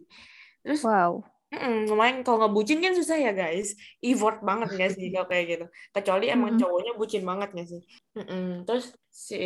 [0.65, 1.25] Terus Wow.
[1.53, 3.69] mm-mm, lumayan kalau nggak bucin kan susah ya guys.
[4.09, 5.65] Effort banget nggak sih kalau kayak gitu.
[5.95, 6.61] Kecuali emang Mm-mm.
[6.61, 7.83] cowoknya bucin banget nggak sih.
[8.17, 8.41] Mm-mm.
[8.67, 8.85] Terus
[9.29, 9.37] si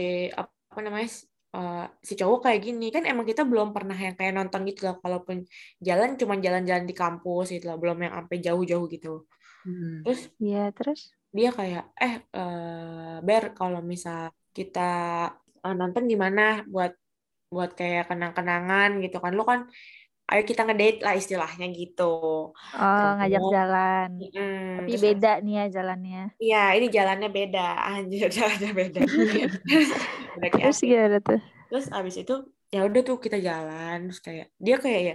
[0.40, 1.08] apa namanya
[1.56, 4.96] eh, si cowok kayak gini kan emang kita belum pernah yang kayak nonton gitu loh.
[5.04, 5.36] Kalaupun
[5.86, 7.76] jalan cuma jalan-jalan di kampus gitu loh.
[7.82, 9.08] Belum yang sampai jauh-jauh gitu.
[9.64, 10.04] Hmm.
[10.04, 11.00] terus Iya, terus?
[11.36, 14.20] dia kayak eh eh, Ber kalau misal
[14.56, 14.80] kita
[15.64, 16.40] eh, nonton gimana
[16.72, 16.92] buat
[17.54, 19.60] buat kayak kenang-kenangan gitu kan lu kan
[20.30, 22.02] ayo kita ngedate lah istilahnya gitu
[22.74, 24.08] Oh, ngajak jalan.
[24.34, 26.20] mm, Tapi terus beda nih ya jalannya.
[26.42, 27.60] Iya, ini jalannya beda.
[27.88, 29.00] Anjir, jalannya beda.
[30.60, 31.40] Terus gimana tuh?
[31.70, 32.34] Terus abis itu
[32.74, 35.14] ya udah tuh kita jalan terus kayak dia kayak ya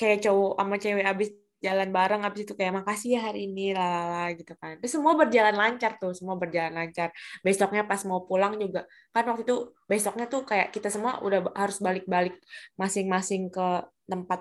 [0.00, 1.28] kayak cowok sama cewek abis
[1.64, 4.72] jalan bareng abis itu kayak makasih ya hari ini lalala gitu kan.
[4.80, 7.08] Terus semua berjalan lancar tuh, semua berjalan lancar.
[7.46, 8.80] Besoknya pas mau pulang juga
[9.14, 9.54] kan waktu itu
[9.90, 12.34] besoknya tuh kayak kita semua udah harus balik-balik
[12.80, 13.62] masing-masing ke
[14.10, 14.40] tempat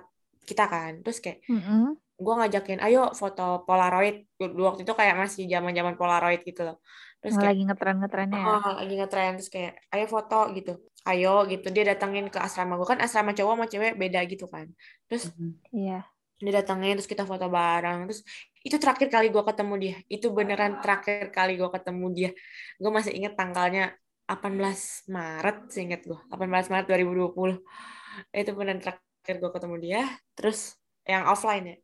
[0.49, 0.91] kita kan.
[1.03, 1.97] Terus kayak Mm-mm.
[2.15, 6.77] gue ngajakin ayo foto polaroid dulu waktu itu kayak masih zaman zaman polaroid gitu loh
[7.19, 8.55] terus Oh, kayak lagi ngetren-ngetrennya ya.
[8.55, 10.71] oh, lagi ngetren terus kayak ayo foto gitu
[11.09, 14.67] ayo gitu dia datengin ke asrama gue kan asrama cowok sama cewek beda gitu kan
[15.07, 15.23] terus
[15.71, 16.14] Iya.
[16.45, 18.07] Dia datengin terus kita foto bareng.
[18.07, 18.21] Terus
[18.61, 19.95] itu terakhir kali gue ketemu dia.
[20.07, 22.31] Itu beneran terakhir kali gue ketemu dia.
[22.77, 27.61] Gue masih inget tanggalnya 18 Maret seinget gue 18 Maret 2020
[28.33, 30.01] itu beneran terakhir gue ketemu dia.
[30.37, 31.77] Terus yang offline ya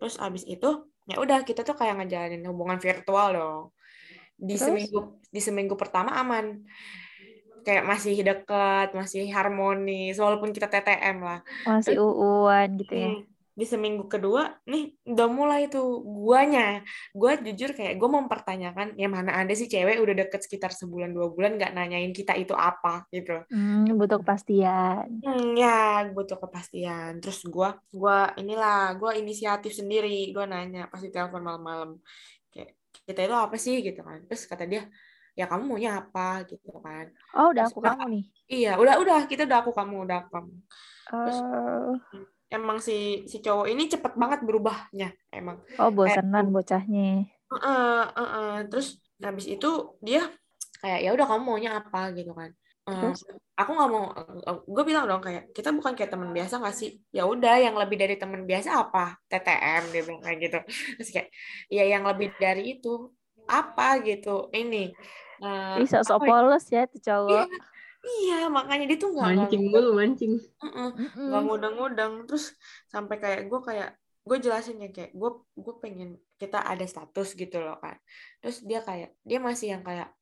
[0.00, 3.62] terus abis itu ya udah kita tuh kayak ngejalanin hubungan virtual dong.
[4.40, 4.72] Di Terus?
[4.72, 6.64] seminggu di seminggu pertama aman.
[7.60, 11.40] Kayak masih deket masih harmonis walaupun kita TTM lah.
[11.68, 13.12] Masih uuan gitu ya.
[13.12, 13.20] Hmm,
[13.60, 16.80] di seminggu kedua nih udah mulai tuh guanya.
[17.12, 21.28] Gua jujur kayak gue mempertanyakan ya mana ada sih cewek udah deket sekitar sebulan dua
[21.28, 23.44] bulan nggak nanyain kita itu apa gitu.
[23.52, 25.20] Hmm, butuh kepastian.
[25.20, 27.20] Hmm, ya butuh kepastian.
[27.20, 30.32] Terus gua gua inilah gua inisiatif sendiri.
[30.32, 32.00] Gua nanya pasti telepon malam-malam.
[32.48, 33.84] Kayak kita itu apa sih?
[33.84, 34.24] Gitu kan.
[34.24, 34.88] Terus kata dia
[35.36, 36.48] ya kamu maunya apa?
[36.48, 37.12] Gitu kan.
[37.36, 38.24] Oh, udah Terus aku udah- kamu nih.
[38.50, 40.52] iya udah udah kita udah aku kamu udah aku kamu.
[41.10, 41.92] Oh,
[42.54, 42.92] emang si
[43.30, 45.06] si cowok ini cepet banget berubahnya
[45.38, 47.06] emang oh bosenan bocahnya.
[47.50, 48.46] Heeh, heeh.
[48.70, 48.86] terus
[49.26, 49.66] habis itu
[50.06, 50.20] dia
[50.80, 52.52] kayak ya udah kamu maunya apa gitu kan
[52.90, 53.20] Eh, Terus?
[53.60, 54.04] aku nggak mau
[54.74, 57.96] gue bilang dong kayak kita bukan kayak teman biasa nggak sih ya udah yang lebih
[58.02, 60.56] dari teman biasa apa TTM dia bilang kayak gitu
[60.96, 61.28] terus kayak
[61.76, 62.88] ya yang lebih dari itu
[63.58, 64.76] apa gitu ini
[65.44, 66.34] eh, Ih, apa ya?
[66.38, 67.46] polos ya tuh cowok.
[67.50, 67.60] iya
[68.50, 70.32] makanya dia tuh nggak Mancing mulu, mancing.
[71.14, 72.56] Nggak ngudang-ngudang terus
[72.88, 77.56] sampai kayak gue kayak gue jelasin ya kayak gue gue pengen kita ada status gitu
[77.56, 77.96] loh kan
[78.44, 80.12] terus dia kayak dia masih yang kayak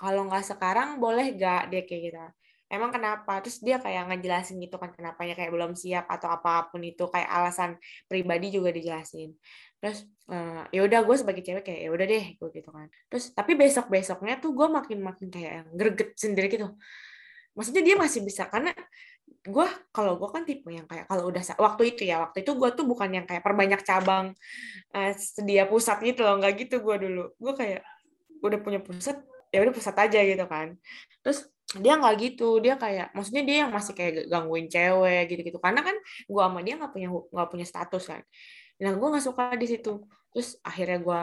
[0.00, 2.18] kalau nggak sekarang boleh gak dia kayak gitu.
[2.66, 3.38] Emang kenapa?
[3.44, 7.30] Terus dia kayak ngejelasin gitu kan kenapanya kayak belum siap atau apa pun itu kayak
[7.30, 7.78] alasan
[8.10, 9.30] pribadi juga dijelasin.
[9.78, 12.90] Terus eh, ya udah gue sebagai cewek kayak ya udah deh gue gitu kan.
[13.06, 16.74] Terus tapi besok besoknya tuh gue makin makin kayak yang greget sendiri gitu
[17.54, 18.74] maksudnya dia masih bisa karena
[19.44, 22.70] gue kalau gue kan tipe yang kayak kalau udah waktu itu ya waktu itu gue
[22.72, 24.32] tuh bukan yang kayak perbanyak cabang
[24.96, 27.22] eh, sedia pusat gitu loh nggak gitu gue dulu.
[27.36, 27.80] Gue kayak
[28.44, 29.16] udah punya pusat
[29.52, 30.76] ya udah pusat aja gitu kan.
[31.20, 31.38] Terus
[31.76, 35.80] dia nggak gitu dia kayak maksudnya dia yang masih kayak gangguin cewek gitu gitu karena
[35.82, 35.96] kan
[36.28, 38.22] gue sama dia nggak punya nggak punya status kan.
[38.80, 39.92] Nah gue nggak suka di situ.
[40.32, 41.20] Terus akhirnya gue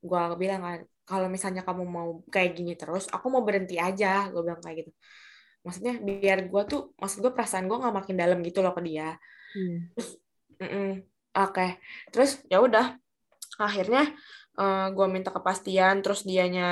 [0.00, 4.40] gue bilang kan kalau misalnya kamu mau kayak gini terus aku mau berhenti aja gue
[4.40, 4.92] bilang kayak gitu
[5.60, 9.16] maksudnya biar gue tuh maksud gue perasaan gue nggak makin dalam gitu loh ke dia
[9.50, 9.78] Iya.
[10.62, 10.90] Mm-mm.
[11.34, 11.66] oke
[12.14, 12.94] terus ya udah
[13.58, 14.14] akhirnya
[14.94, 16.70] gue minta kepastian terus dianya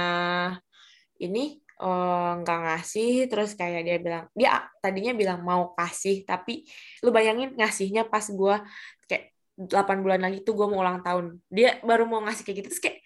[1.19, 6.69] ini eh, nggak ngasih terus kayak dia bilang dia tadinya bilang mau kasih tapi
[7.03, 8.55] lu bayangin ngasihnya pas gue
[9.09, 12.69] kayak 8 bulan lagi tuh gue mau ulang tahun dia baru mau ngasih kayak gitu
[12.71, 12.99] terus kayak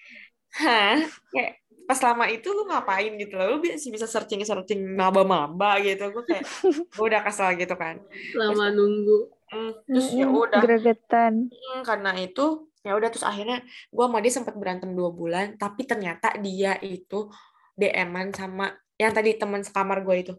[0.61, 1.01] hah
[1.33, 3.57] kayak pas lama itu lu ngapain gitu loh?
[3.57, 6.11] Lu bisa bisa searching searching maba-maba gitu.
[6.13, 6.45] Gue kayak
[6.97, 7.99] gue udah kesel gitu kan.
[8.37, 9.33] Lama nunggu.
[9.53, 10.61] Hmm, terus ya udah.
[10.61, 11.49] Gregetan.
[11.49, 13.63] Hmm, karena itu ya udah terus akhirnya
[13.95, 17.31] gue sama dia sempat berantem dua bulan tapi ternyata dia itu
[17.79, 20.35] DM-an sama yang tadi teman sekamar gue itu.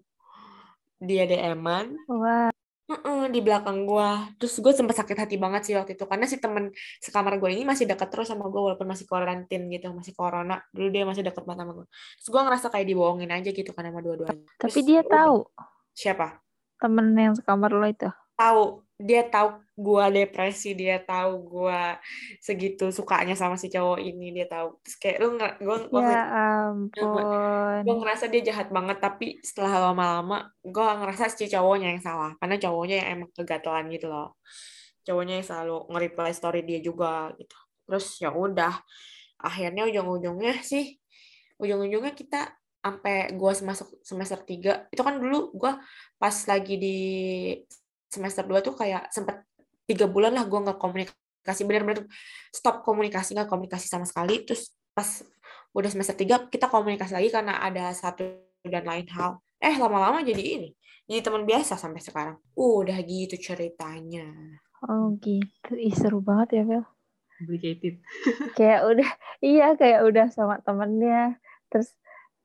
[1.03, 2.52] Dia DM-an Wah,
[2.83, 6.35] Heeh, di belakang gue terus gue sempat sakit hati banget sih waktu itu karena si
[6.43, 6.67] temen
[6.99, 10.59] sekamar gue ini masih dekat terus sama gue walaupun masih karantin gitu masih corona.
[10.75, 11.87] Dulu dia masih dekat banget sama gue
[12.19, 14.43] terus gue ngerasa kayak dibohongin aja gitu kan sama dua-duanya.
[14.59, 15.47] Tapi Terus dia tahu?
[15.95, 16.43] Siapa?
[16.75, 18.11] Temen yang sekamar lo itu.
[18.33, 21.97] Tahu dia tahu gua depresi dia tahu gua
[22.39, 24.79] segitu sukanya sama si cowok ini dia tahu.
[24.85, 26.23] Terus kayak lu nggak gua Ya
[26.69, 27.23] ampun.
[27.83, 32.55] gua ngerasa dia jahat banget tapi setelah lama-lama gua ngerasa si cowoknya yang salah karena
[32.61, 34.37] cowoknya yang emang kegatelan gitu loh.
[35.03, 37.57] Cowoknya yang selalu nge-reply story dia juga gitu.
[37.89, 38.73] Terus ya udah
[39.43, 40.95] akhirnya ujung-ujungnya sih
[41.59, 45.79] ujung-ujungnya kita sampai gua masuk semester 3 itu kan dulu gua
[46.15, 46.97] pas lagi di
[48.13, 49.41] semester 2 tuh kayak sempet
[49.89, 52.07] tiga bulan lah gua nggak komunikasi kasih benar-benar
[52.55, 55.25] stop komunikasi nggak komunikasi sama sekali terus pas
[55.75, 58.23] udah semester tiga kita komunikasi lagi karena ada satu
[58.63, 60.69] dan lain hal eh lama-lama jadi ini
[61.03, 64.31] jadi teman biasa sampai sekarang udah gitu ceritanya
[64.83, 66.83] Oh gitu, Ih, seru banget ya Vel.
[67.39, 68.03] Complicated.
[68.59, 71.39] Kayak udah, iya kayak udah sama temennya,
[71.71, 71.95] terus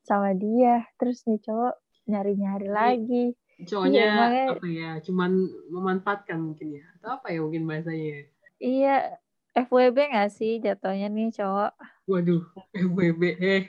[0.07, 1.74] sama dia, terus nih cowok
[2.07, 3.35] nyari-nyari lagi.
[3.59, 4.90] Cowoknya Iya, makanya- apa ya?
[5.03, 5.31] Cuman
[5.68, 6.85] memanfaatkan mungkin ya.
[6.99, 8.31] Atau apa ya mungkin bahasanya?
[8.59, 9.18] Iya,
[9.51, 11.73] FWB nggak sih jatuhnya nih cowok?
[12.07, 12.42] Waduh,
[12.73, 13.23] FWB.
[13.35, 13.62] Eh.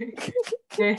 [0.79, 0.97] Eh.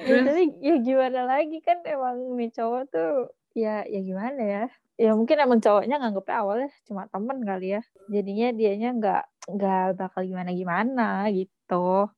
[0.00, 3.12] Ya, tapi ya gimana lagi kan emang nih cowok tuh
[3.52, 4.64] ya ya gimana ya?
[4.96, 7.82] Ya mungkin emang cowoknya nganggepnya awalnya cuma temen kali ya.
[8.08, 9.22] Jadinya dianya nggak
[9.54, 12.08] nggak bakal gimana gimana gitu.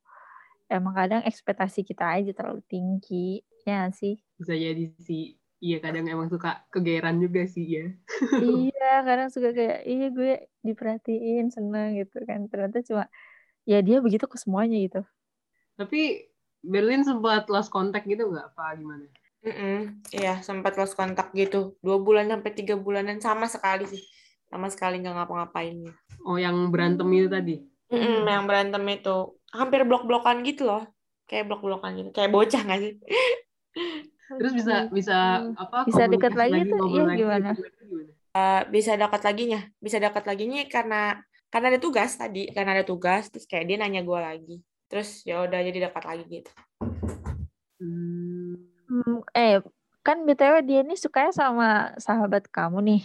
[0.72, 4.16] Emang kadang ekspektasi kita aja terlalu tinggi ya sih.
[4.40, 5.36] Bisa jadi sih.
[5.62, 7.86] Iya kadang emang suka kegeeran juga sih ya.
[8.42, 10.32] iya kadang suka kayak iya gue
[10.64, 13.04] diperhatiin seneng gitu kan ternyata cuma
[13.68, 15.04] ya dia begitu ke semuanya gitu.
[15.76, 16.26] Tapi
[16.64, 18.56] Berlin sempat lost contact gitu nggak?
[18.56, 19.06] Apa gimana?
[19.42, 23.98] Mm-mm, iya sempat lost kontak gitu dua bulan sampai tiga bulanan sama sekali sih
[24.46, 25.82] sama sekali nggak ngapa-ngapain
[26.22, 27.56] Oh yang berantem itu tadi?
[27.90, 30.88] Mm-mm, yang berantem itu hampir blok-blokan gitu loh
[31.28, 32.94] kayak blok-blokan gitu kayak bocah nggak sih
[34.32, 35.18] Terus bisa bisa
[35.60, 35.84] apa?
[35.84, 37.50] Bisa komunikasi lagi tuh, iya, lagi, gimana?
[37.52, 38.12] gimana?
[38.32, 41.20] Eh, bisa dekat laginya bisa dekat laginya karena
[41.52, 44.56] karena ada tugas tadi karena ada tugas terus kayak dia nanya gue lagi
[44.88, 46.52] terus ya udah jadi dekat lagi gitu
[47.82, 48.54] Hmm,
[48.86, 49.58] Hmm, eh
[50.06, 53.02] kan btw dia ini sukanya sama sahabat kamu nih.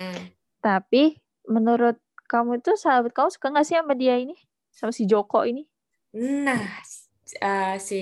[0.00, 0.22] Mm.
[0.62, 4.38] Tapi menurut kamu itu sahabat kamu suka nggak sih sama dia ini?
[4.72, 5.68] Sama si Joko ini?
[6.14, 6.62] Nah,
[7.42, 7.96] eh, si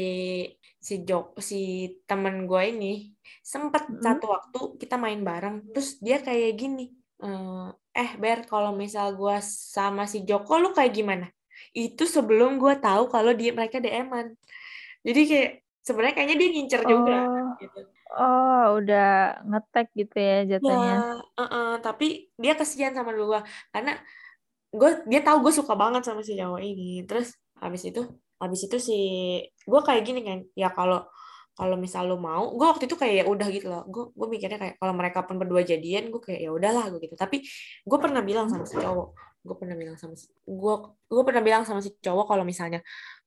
[0.88, 1.57] si Jok si
[2.09, 2.87] temen gue ini
[3.53, 4.03] sempet Mm.
[4.05, 6.83] satu waktu kita main bareng, terus dia kayak gini,
[7.22, 7.66] eh,
[7.98, 9.35] eh Ber, kalau misal gue
[9.77, 11.27] sama si Joko, lu kayak gimana?
[11.79, 14.27] Itu sebelum gue tahu kalau dia mereka DM-an.
[15.07, 15.48] Jadi kayak
[15.87, 17.79] sebenarnya kayaknya dia ngincer juga Oh, gitu.
[18.18, 19.03] oh udah
[19.48, 20.92] ngetek gitu ya jatuhnya.
[20.92, 22.05] Ya, eh-eh, tapi
[22.42, 23.40] dia kesian sama gue
[23.75, 23.90] karena
[24.79, 26.85] gue dia tahu gue suka banget sama si cowok ini.
[27.09, 27.29] Terus
[27.62, 28.03] habis itu
[28.42, 28.98] habis itu si
[29.70, 31.07] gue kayak gini kan, ya kalau
[31.53, 33.83] kalau misal lu mau, gue waktu itu kayak ya udah gitu loh.
[33.87, 37.14] Gue gue mikirnya kayak kalau mereka pun berdua jadian, gue kayak ya udahlah gue gitu.
[37.14, 37.44] Tapi
[37.85, 39.09] gue pernah bilang sama si cowok,
[39.46, 40.75] gue pernah bilang sama si gue
[41.12, 42.81] gue pernah bilang sama si cowok kalau misalnya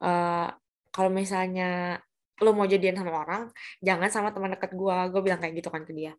[0.03, 0.49] eh
[0.95, 1.99] kalau misalnya
[2.43, 3.43] lu mau jadian sama orang,
[3.79, 6.13] jangan sama teman dekat gue gue bilang kayak gitu kan ke dia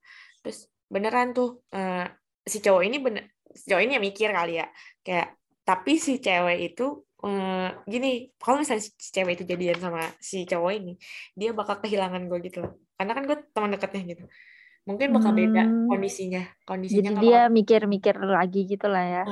[0.47, 2.07] terus beneran tuh eh,
[2.47, 4.67] si cowok ini bener si cowok ini yang mikir kali ya
[5.03, 5.35] kayak
[5.67, 10.73] tapi si cewek itu eh, gini kalau misalnya si cewek itu jadian sama si cowok
[10.79, 10.93] ini
[11.35, 12.73] dia bakal kehilangan gue gitu loh.
[12.95, 14.25] Karena kan gue teman dekatnya gitu.
[14.87, 15.91] Mungkin bakal beda Hmm.
[15.91, 16.47] kondisinya.
[16.63, 19.23] Kondisinya Jadi dia mikir-mikir lagi gitu lah ya.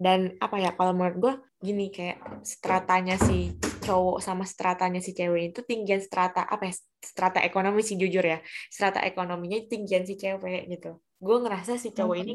[0.00, 5.52] dan apa ya kalau menurut gue gini kayak stratanya si cowok sama stratanya si cewek
[5.56, 8.40] itu tinggian strata apa ya strata ekonomi sih jujur ya.
[8.72, 10.96] Strata ekonominya tinggian si cewek gitu.
[11.20, 12.32] Gue ngerasa si cowok ini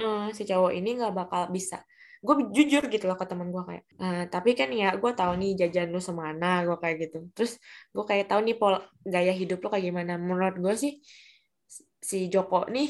[0.00, 1.80] eh, si cowok ini nggak bakal bisa
[2.26, 5.50] gue jujur gitu loh ke teman gue kayak "Eh, tapi kan ya gue tahu nih
[5.60, 7.16] jajan lu semana gue kayak gitu.
[7.36, 7.52] Terus
[7.94, 8.74] gue kayak tahu nih pol
[9.14, 10.12] gaya hidup lu kayak gimana.
[10.20, 10.92] Menurut gue sih
[12.08, 12.88] si Joko nih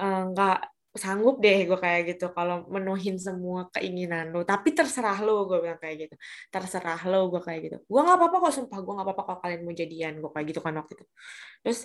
[0.00, 0.56] eh, nggak
[0.94, 4.40] sanggup deh gue kayak gitu kalau menuhin semua keinginan lu.
[4.46, 6.14] Tapi terserah lu gue bilang kayak gitu.
[6.54, 7.76] Terserah lu gue kayak gitu.
[7.90, 10.60] Gue nggak apa-apa kok sumpah gue nggak apa-apa kalau kalian mau jadian gue kayak gitu
[10.66, 11.04] kan waktu itu.
[11.64, 11.80] Terus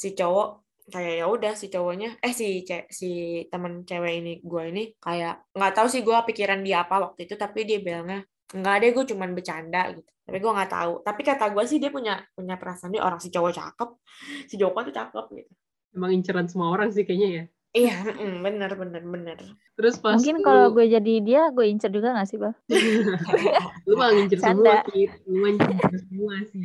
[0.00, 0.48] si cowok
[0.90, 3.06] kayak ya udah si cowoknya eh si ce- si
[3.52, 7.34] teman cewek ini gue ini kayak nggak tahu sih gue pikiran dia apa waktu itu
[7.38, 11.44] tapi dia bilangnya nggak deh gue cuman bercanda gitu tapi gue nggak tahu tapi kata
[11.54, 13.88] gue sih dia punya punya perasaan dia orang si cowok cakep
[14.50, 15.52] si Joko tuh cakep gitu
[15.94, 17.44] emang inceran semua orang sih kayaknya ya.
[17.72, 19.38] iya mm, bener bener bener
[19.72, 22.52] Terus pas Mungkin lu- kalau gue jadi dia, gue incer juga gak sih, Bang?
[23.88, 24.84] lu mah ngincer Canda.
[24.84, 26.64] semua sih lu mah ngincer semua sih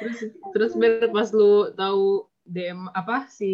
[0.00, 0.16] terus
[0.52, 2.04] terus Ber, pas lu tahu
[2.46, 3.52] DM apa si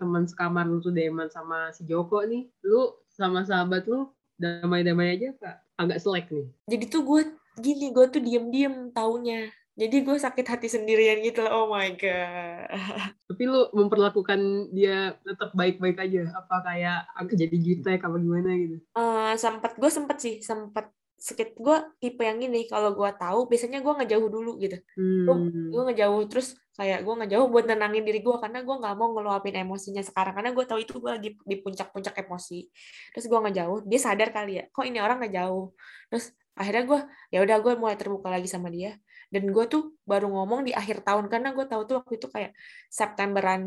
[0.00, 2.48] teman sekamar lu tuh DM sama si Joko nih.
[2.64, 4.08] Lu sama sahabat lu
[4.40, 5.56] damai-damai aja kak?
[5.76, 6.46] Agak selek nih.
[6.68, 7.22] Jadi tuh gue
[7.60, 9.52] gini gue tuh diem-diem taunya.
[9.72, 11.40] Jadi gue sakit hati sendirian gitu.
[11.44, 12.68] Loh oh my god.
[13.32, 16.28] Tapi lu memperlakukan dia tetap baik-baik aja.
[16.36, 18.52] Apa kayak agak jadi jutek apa gimana?
[18.56, 18.76] gitu.
[18.96, 23.78] Eh sempet gue sempet sih sempet sakit gue tipe yang gini kalau gue tahu biasanya
[23.78, 24.74] gue ngejauh dulu gitu.
[24.98, 25.70] Hmm.
[25.70, 29.54] gue ngejauh terus kayak gue ngejauh buat nenangin diri gue karena gue nggak mau ngeluapin
[29.62, 32.66] emosinya sekarang karena gue tahu itu gue lagi di puncak-puncak emosi.
[33.14, 35.70] Terus gue ngejauh dia sadar kali ya kok ini orang ngejauh?
[36.10, 38.98] Terus akhirnya gue ya udah gue mulai terbuka lagi sama dia.
[39.30, 42.52] Dan gue tuh baru ngomong di akhir tahun karena gue tahu tuh waktu itu kayak
[42.90, 43.62] Septemberan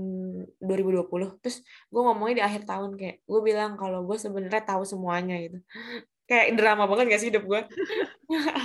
[0.60, 5.42] 2020 terus gue ngomongnya di akhir tahun kayak gue bilang kalau gue sebenarnya tahu semuanya
[5.42, 5.58] gitu
[6.26, 7.62] kayak drama banget gak sih hidup gue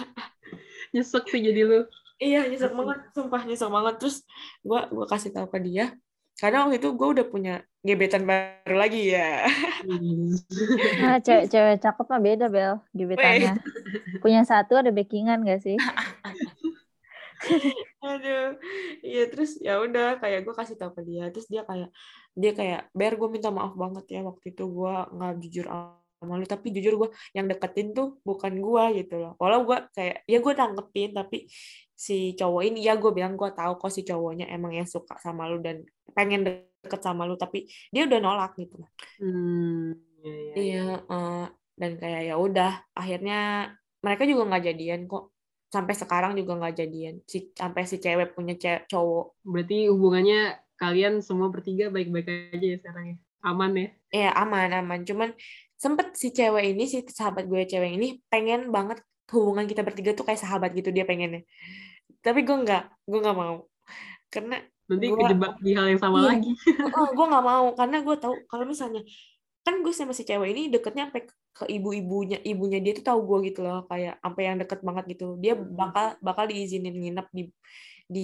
[0.96, 1.80] nyesek sih jadi lu.
[2.20, 3.94] Iya nyesek banget sumpah nyesek banget.
[4.02, 4.16] Terus
[4.64, 5.94] gue gue kasih tahu ke dia
[6.40, 9.44] karena waktu itu gue udah punya gebetan baru lagi ya.
[11.00, 13.60] Nah, cewek-cewek cakep mah beda, Bel, gebetannya.
[14.24, 15.76] Punya satu ada backingan gak sih?
[18.04, 18.52] aduh
[19.00, 21.88] iya terus ya udah kayak gue kasih tahu ke dia terus dia kayak
[22.36, 25.66] dia kayak ber gue minta maaf banget ya waktu itu gue nggak jujur
[26.20, 29.32] sama lu tapi jujur gue yang deketin tuh bukan gue gitu loh.
[29.40, 31.48] Walau gue kayak ya gue tanggepin tapi
[31.96, 35.48] si cowok ini ya gue bilang gue tahu kok si cowoknya emang yang suka sama
[35.48, 38.90] lu dan pengen deket sama lu tapi dia udah nolak gitu loh.
[39.20, 40.52] Hmm, iya, iya.
[40.56, 41.44] iya uh,
[41.76, 43.72] dan kayak ya udah akhirnya
[44.04, 45.32] mereka juga nggak jadian kok.
[45.70, 47.14] Sampai sekarang juga nggak jadian.
[47.24, 49.40] Si sampai si cewek punya cewek cowok.
[49.44, 53.16] Berarti hubungannya kalian semua bertiga baik-baik aja ya sekarang ya?
[53.44, 53.88] Aman ya?
[54.10, 55.00] Iya aman aman.
[55.04, 55.30] Cuman
[55.80, 59.00] sempet si cewek ini si sahabat gue cewek ini pengen banget
[59.32, 61.40] hubungan kita bertiga tuh kayak sahabat gitu dia pengennya.
[62.20, 63.64] Tapi gue nggak gue nggak mau.
[64.28, 66.28] Karena nanti Gua- kejebak di hal yang sama Iya.
[66.36, 66.50] lagi.
[67.00, 67.66] Oh, gue nggak mau.
[67.72, 69.00] Karena gue tahu kalau misalnya
[69.60, 73.38] kan gue sama si cewek ini deketnya sampai ke- ibu-ibunya ibunya dia tuh tahu gue
[73.48, 73.86] gitu loh.
[73.86, 75.38] Kayak sampai yang deket banget gitu.
[75.38, 75.72] Dia Hmm.
[75.72, 77.42] bakal bakal diizinin nginep di
[78.14, 78.20] di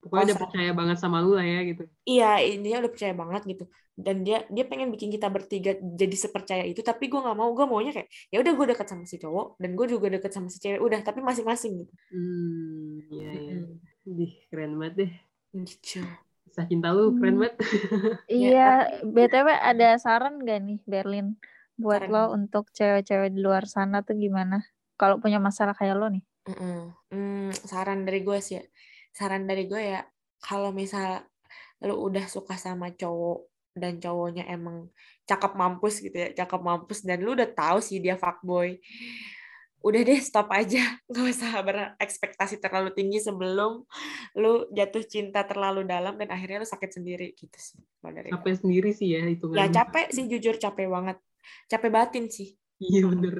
[0.00, 3.64] pokoknya udah percaya banget sama lu lah ya gitu iya intinya udah percaya banget gitu
[4.04, 7.64] dan dia dia pengen bikin kita bertiga jadi sepercaya itu tapi gue nggak mau gue
[7.70, 10.58] maunya kayak ya udah gue deket sama si cowok dan gue juga deket sama si
[10.62, 13.80] cewek udah tapi masing-masing gitu hmm iya iya Mm-mm.
[14.18, 15.10] Dih, keren banget deh
[15.54, 15.98] gitu
[16.44, 17.40] kisah cinta lu keren Hmm.
[17.40, 17.54] banget
[18.34, 18.60] Iya,
[19.14, 21.26] BTW ada saran gak nih Berlin
[21.82, 22.12] buat Saran.
[22.12, 24.56] lo untuk cewek-cewek di luar sana tuh gimana?
[25.00, 26.24] Kalau punya masalah kayak lo nih.
[26.48, 26.78] Mm-mm.
[27.10, 28.62] Hmm, saran dari gue sih ya.
[29.16, 30.04] Saran dari gue ya,
[30.44, 31.24] kalau misal
[31.80, 34.92] lu udah suka sama cowok dan cowoknya emang
[35.24, 38.76] cakep mampus gitu ya, cakep mampus dan lu udah tahu sih dia fuckboy.
[39.80, 43.88] Udah deh stop aja, nggak usah berekspektasi terlalu tinggi sebelum
[44.36, 47.80] lu jatuh cinta terlalu dalam dan akhirnya lu sakit sendiri gitu sih.
[48.04, 48.36] dari gue.
[48.36, 51.16] capek sendiri sih ya Ya hitungannya capek sih jujur capek banget.
[51.72, 52.52] Capek batin sih.
[52.82, 53.34] Iya bener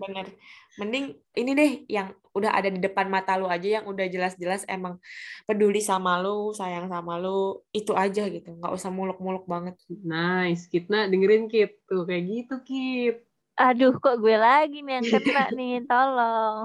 [0.00, 0.26] Bener.
[0.80, 4.96] Mending ini deh yang udah ada di depan mata lu aja yang udah jelas-jelas emang
[5.44, 8.48] peduli sama lu, sayang sama lu, itu aja gitu.
[8.56, 9.76] Nggak usah muluk-muluk banget.
[9.90, 13.16] nice Kitna dengerin Kit tuh kayak gitu Kit
[13.60, 16.64] Aduh, kok gue lagi nih yang kena nih, tolong.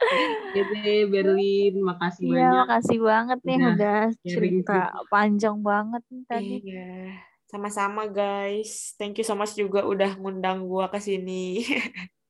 [0.00, 4.78] Oke Berlin makasih Iya, banyak makasih banget nih Udah udah sharing cerita
[5.12, 6.56] panjang banget nih tadi.
[6.64, 6.88] Iya.
[7.46, 8.98] Sama-sama guys.
[8.98, 11.62] Thank you so much juga udah ngundang gua ke sini.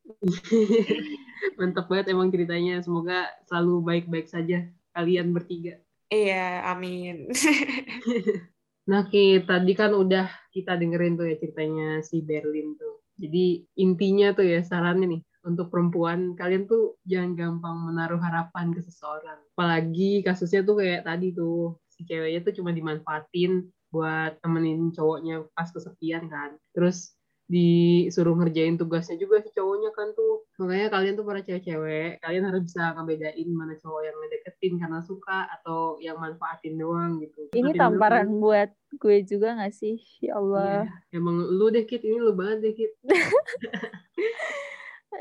[1.58, 7.26] mantap banget emang ceritanya semoga selalu baik-baik saja kalian bertiga Iya, amin.
[8.86, 13.02] Nah, Ki, tadi kan udah kita dengerin tuh ya ceritanya si Berlin tuh.
[13.18, 18.78] Jadi intinya tuh ya sarannya nih untuk perempuan kalian tuh jangan gampang menaruh harapan ke
[18.86, 19.42] seseorang.
[19.58, 25.70] Apalagi kasusnya tuh kayak tadi tuh si ceweknya tuh cuma dimanfaatin buat temenin cowoknya pas
[25.70, 26.58] kesepian kan.
[26.74, 30.42] Terus disuruh ngerjain tugasnya juga si cowoknya kan tuh.
[30.58, 35.46] Makanya kalian tuh para cewek-cewek, kalian harus bisa ngebedain mana cowok yang ngedeketin karena suka
[35.54, 37.46] atau yang manfaatin doang gitu.
[37.54, 38.42] Ini Manfaatin tamparan doang.
[38.42, 39.94] buat gue juga gak sih?
[40.18, 40.90] Ya Allah.
[40.90, 42.92] Iya, emang lu deh Kit, ini lu banget deh Kit.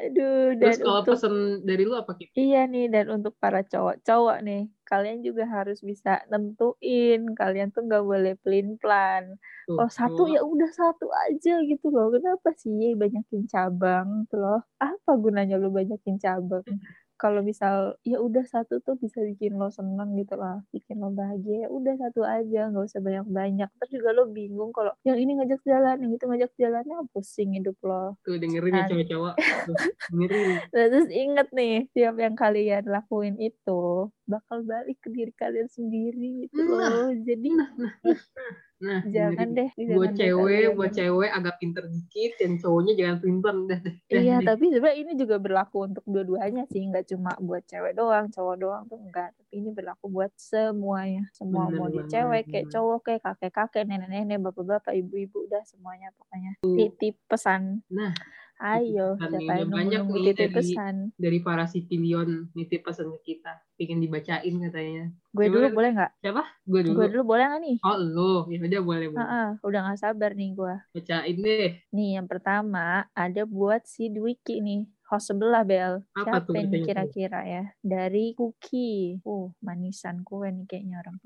[0.03, 2.29] Aduh, Terus dan kalau untuk pesen dari lu apa Kit?
[2.39, 8.03] Iya nih, dan untuk para cowok-cowok nih, kalian juga harus bisa nentuin, kalian tuh nggak
[8.11, 9.23] boleh pelin-plan.
[9.67, 12.05] Tuh, Oh satu ya udah satu aja gitu loh.
[12.15, 14.59] Kenapa sih banyakin cabang tuh loh?
[14.83, 16.63] Apa gunanya lu banyakin cabang?
[17.15, 21.65] Kalau misal ya udah satu tuh bisa bikin lo seneng gitu lah, bikin lo bahagia.
[21.65, 23.69] Ya udah satu aja, nggak usah banyak-banyak.
[23.79, 27.77] Terus juga lo bingung kalau yang ini ngajak jalan, yang itu ngajak jalannya pusing hidup
[27.87, 28.19] lo.
[28.27, 29.33] Tuh dengerin ya cowok-cowok.
[29.67, 29.75] Tuh,
[30.11, 30.47] dengerin.
[30.75, 36.49] Nah, terus inget nih, tiap yang kalian lakuin itu bakal balik ke diri kalian sendiri
[36.49, 37.09] gitu Nah, loh.
[37.23, 37.49] Jadi
[38.75, 40.75] Nah, jangan deh, buat jangan deh cewek, kalian.
[40.75, 43.55] buat cewek agak pinter dikit, dan cowoknya jangan pinter.
[43.71, 44.47] Dah, dah, Iya, deh.
[44.51, 48.83] tapi sebenarnya ini juga berlaku untuk dua-duanya sih, nggak cuma buat cewek doang, cowok doang
[48.91, 49.31] tuh enggak.
[49.31, 51.23] Tapi ini berlaku buat semuanya.
[51.31, 52.73] Semua Bener mau banget, cewek, kayak bener.
[52.75, 56.51] cowok, kayak kakek-kakek, nenek-nenek, bapak-bapak, ibu-ibu, udah semuanya pokoknya.
[56.59, 57.79] Titip pesan.
[57.87, 58.11] Nah,
[58.59, 60.95] Ayo, pesan siapa yang banyak nunggu nih dari pesan?
[61.15, 63.51] dari para sipilion nitip pesan ke kita.
[63.75, 65.03] Pengen dibacain katanya.
[65.35, 66.11] Gue dulu boleh nggak?
[66.23, 66.43] Siapa?
[66.63, 66.95] Gue dulu.
[66.95, 67.77] Gue dulu boleh nggak nih?
[67.83, 68.31] Oh, lu.
[68.51, 69.27] Ya udah boleh, boleh.
[69.27, 70.73] Heeh, udah nggak sabar nih gue.
[70.95, 71.71] Bacain deh.
[71.95, 74.87] Nih, yang pertama ada buat si Dwiki nih.
[75.09, 76.01] Host sebelah Bel.
[76.17, 76.83] Apa Siapa tuh?
[76.83, 77.63] kira-kira ya?
[77.79, 79.21] Dari Cookie.
[79.21, 81.17] Uh, manisan kue nih kayaknya orang.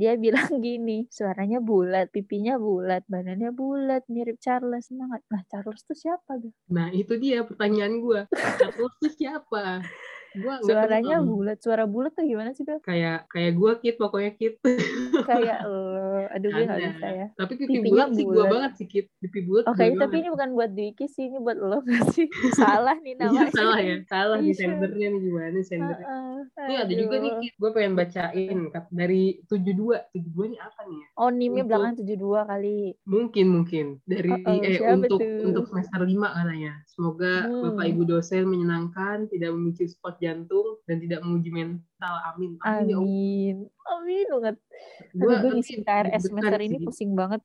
[0.00, 4.88] Dia bilang gini, suaranya bulat, pipinya bulat, badannya bulat, mirip Charles.
[4.88, 5.20] Semangat.
[5.28, 6.52] Nah, Charles tuh siapa, Bel?
[6.72, 8.20] Nah, itu dia pertanyaan gue.
[8.32, 9.84] Terus tuh siapa?
[10.34, 11.58] Gua nggak Suaranya bulat.
[11.58, 12.78] Suara bulat tuh gimana sih, Bel?
[12.80, 14.58] Kayak kayak gue Kit, pokoknya Kit.
[15.22, 15.86] Kayak lo,
[16.34, 16.88] aduh gue gak Ada.
[16.90, 17.26] bisa ya.
[17.34, 18.50] Tapi pipi bulat sih gue bulat.
[18.50, 19.06] banget sih Kit.
[19.16, 22.26] Pipi bulat Oke, gue tapi ini bukan buat Dwiki sih, ini buat lo gak sih?
[22.58, 23.50] Salah nih Iya namanya.
[23.52, 24.58] salah ya, salah di Iya.
[24.58, 26.06] sendernya nih gimana sendernya.
[26.06, 27.32] Heeh, Ini ada juga nih.
[27.40, 28.58] Kit, gue pengen bacain
[28.90, 29.96] dari 72.
[30.12, 31.06] 72 ini apa nih ya?
[31.16, 32.10] Oh, NIM-nya belakang 72
[32.44, 32.78] kali.
[33.04, 35.44] Mungkin mungkin dari Uh-oh, eh untuk tuh?
[35.44, 36.72] untuk semester 5 katanya.
[36.84, 37.62] Semoga Hmm.
[37.70, 42.14] Bapak Ibu dosen menyenangkan, tidak memicu spot jantung dan tidak menguji mental.
[42.32, 42.56] Amin.
[42.64, 42.88] Amin.
[42.88, 42.96] ya.
[42.96, 43.56] Amin.
[43.84, 44.56] Amin banget.
[45.12, 46.84] Gue ngisi KRS semester ini sih.
[46.88, 47.44] pusing banget.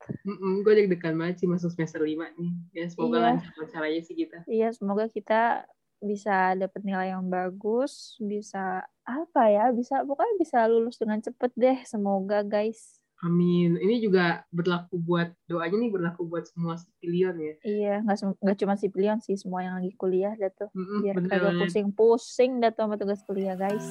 [0.64, 2.08] gue deg-degan banget sih masuk semester 5
[2.40, 2.52] nih.
[2.72, 3.26] Ya semoga Iya.
[3.36, 4.38] lancar lancar aja sih kita.
[4.48, 5.68] Iya, semoga kita
[6.00, 11.78] bisa dapat nilai yang bagus, bisa apa ya, bisa pokoknya bisa lulus dengan cepet deh.
[11.84, 12.99] Semoga guys.
[13.20, 13.76] Amin.
[13.76, 17.54] Ini juga berlaku buat doanya nih berlaku buat semua sipilion ya.
[17.68, 20.72] Iya, nggak nggak cuma sipilion sih, semua yang lagi kuliah dah tuh.
[20.72, 23.84] Mm-mm, Biar kagak pusing-pusing dah tuh sama tugas kuliah guys.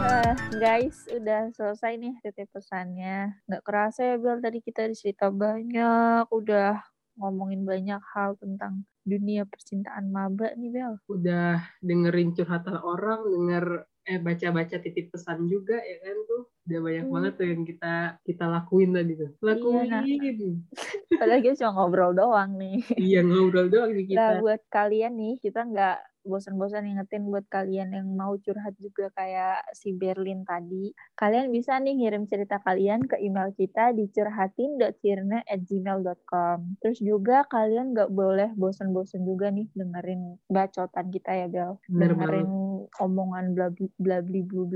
[0.00, 3.36] Eh, guys, udah selesai nih titip pesannya.
[3.44, 6.80] Nggak kerasa ya Bel, tadi kita cerita banyak, udah
[7.20, 10.94] ngomongin banyak hal tentang dunia percintaan maba nih Bel.
[11.06, 13.66] Udah dengerin curhatan orang, denger
[14.04, 16.42] eh baca-baca titip pesan juga ya kan tuh.
[16.64, 17.12] Udah banyak Hmm.
[17.12, 19.30] banget tuh yang kita kita lakuin tadi tuh.
[19.40, 19.88] Lakuin.
[19.88, 20.02] nah.
[21.20, 22.80] Padahal kita cuma ngobrol doang nih.
[22.96, 24.40] iya ngobrol doang nih Nah, kita.
[24.40, 29.92] buat kalian nih, kita nggak bosan-bosan ingetin buat kalian yang mau curhat juga kayak si
[29.94, 30.90] Berlin tadi.
[31.14, 36.58] Kalian bisa nih ngirim cerita kalian ke email kita di curhatin.cirne@gmail.com.
[36.82, 41.78] Terus juga kalian nggak boleh bosan-bosan juga nih dengerin bacotan kita ya, Bel.
[41.86, 42.64] Dengerin
[43.00, 44.68] omongan blabli blabli blu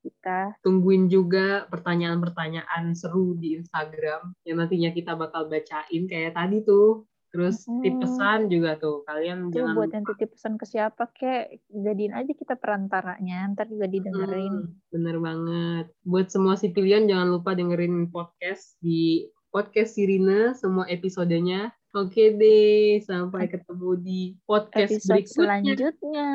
[0.00, 0.56] kita.
[0.62, 7.04] Tungguin juga pertanyaan-pertanyaan seru di Instagram yang nantinya kita bakal bacain kayak tadi tuh.
[7.36, 8.00] Terus Hmm.
[8.00, 9.04] pesan juga tuh.
[9.04, 13.68] Kalian Itu jangan buat yang titip pesan ke siapa kek, jadiin aja kita perantaranya, ntar
[13.68, 14.54] juga didengerin.
[14.64, 15.86] Hmm, bener banget.
[16.02, 21.76] Buat semua sipilion jangan lupa dengerin podcast di podcast Sirine semua episodenya.
[21.92, 25.32] Oke deh, sampai ketemu di podcast Episode berikutnya.
[25.36, 26.30] selanjutnya.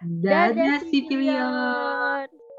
[0.00, 1.50] Dadah sipilion.
[1.50, 2.49] Sipilion.